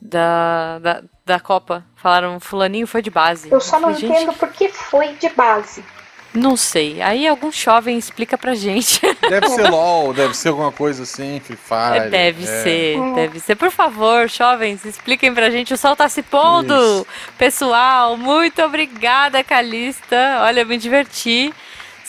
[0.00, 1.84] da, da, da Copa.
[1.96, 3.50] Falaram, Fulaninho foi de base.
[3.50, 5.84] Eu só não falei, entendo por que foi de base.
[6.32, 7.02] Não sei.
[7.02, 9.00] Aí algum jovem explica pra gente.
[9.28, 12.08] Deve ser LOL, deve ser alguma coisa assim, Free Fire.
[12.08, 12.62] Deve é.
[12.62, 13.14] ser, é.
[13.14, 13.56] deve ser.
[13.56, 15.74] Por favor, jovens, expliquem pra gente.
[15.74, 16.74] O sol tá se pondo.
[16.74, 17.06] Isso.
[17.36, 20.38] Pessoal, muito obrigada, Calista.
[20.42, 21.52] Olha, eu me diverti.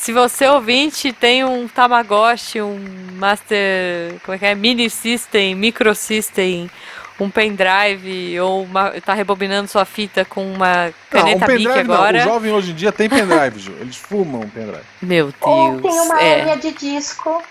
[0.02, 2.80] Se você ouvinte tem um Tamagotchi, um
[3.20, 6.72] Master, como é que é, Mini System, Micro System,
[7.20, 12.18] um pendrive ou uma, tá rebobinando sua fita com uma caneta não, um Bic agora.
[12.18, 12.32] Não.
[12.32, 13.74] O jovem hoje em dia tem pendrive, Ju.
[13.80, 14.82] Eles fumam pendrive.
[15.04, 15.36] Meu Deus.
[15.40, 16.42] Ou tem uma é.
[16.46, 17.44] linha de disco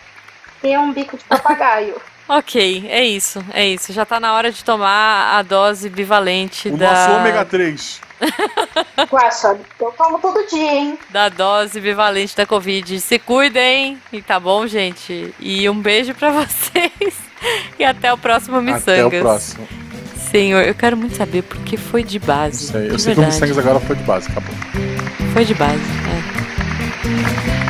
[0.64, 2.02] e um bico de papagaio.
[2.28, 3.92] ok, é isso, é isso.
[3.92, 6.90] Já tá na hora de tomar a dose bivalente o da...
[6.90, 8.09] nosso ômega 3.
[9.10, 10.98] Guaxa, eu tomo todo dia, hein?
[11.10, 13.00] Da dose bivalente da Covid.
[13.00, 13.98] Se cuidem.
[14.12, 15.34] E tá bom, gente?
[15.40, 17.14] E um beijo para vocês.
[17.78, 19.06] E até o próximo Missangas.
[19.06, 19.68] Até o próximo.
[20.30, 22.66] Senhor, eu quero muito saber por que foi de base.
[22.68, 22.90] Sei.
[22.90, 24.54] Eu sei que o Missangas agora foi de base, acabou.
[25.32, 25.80] Foi de base,
[27.66, 27.69] é.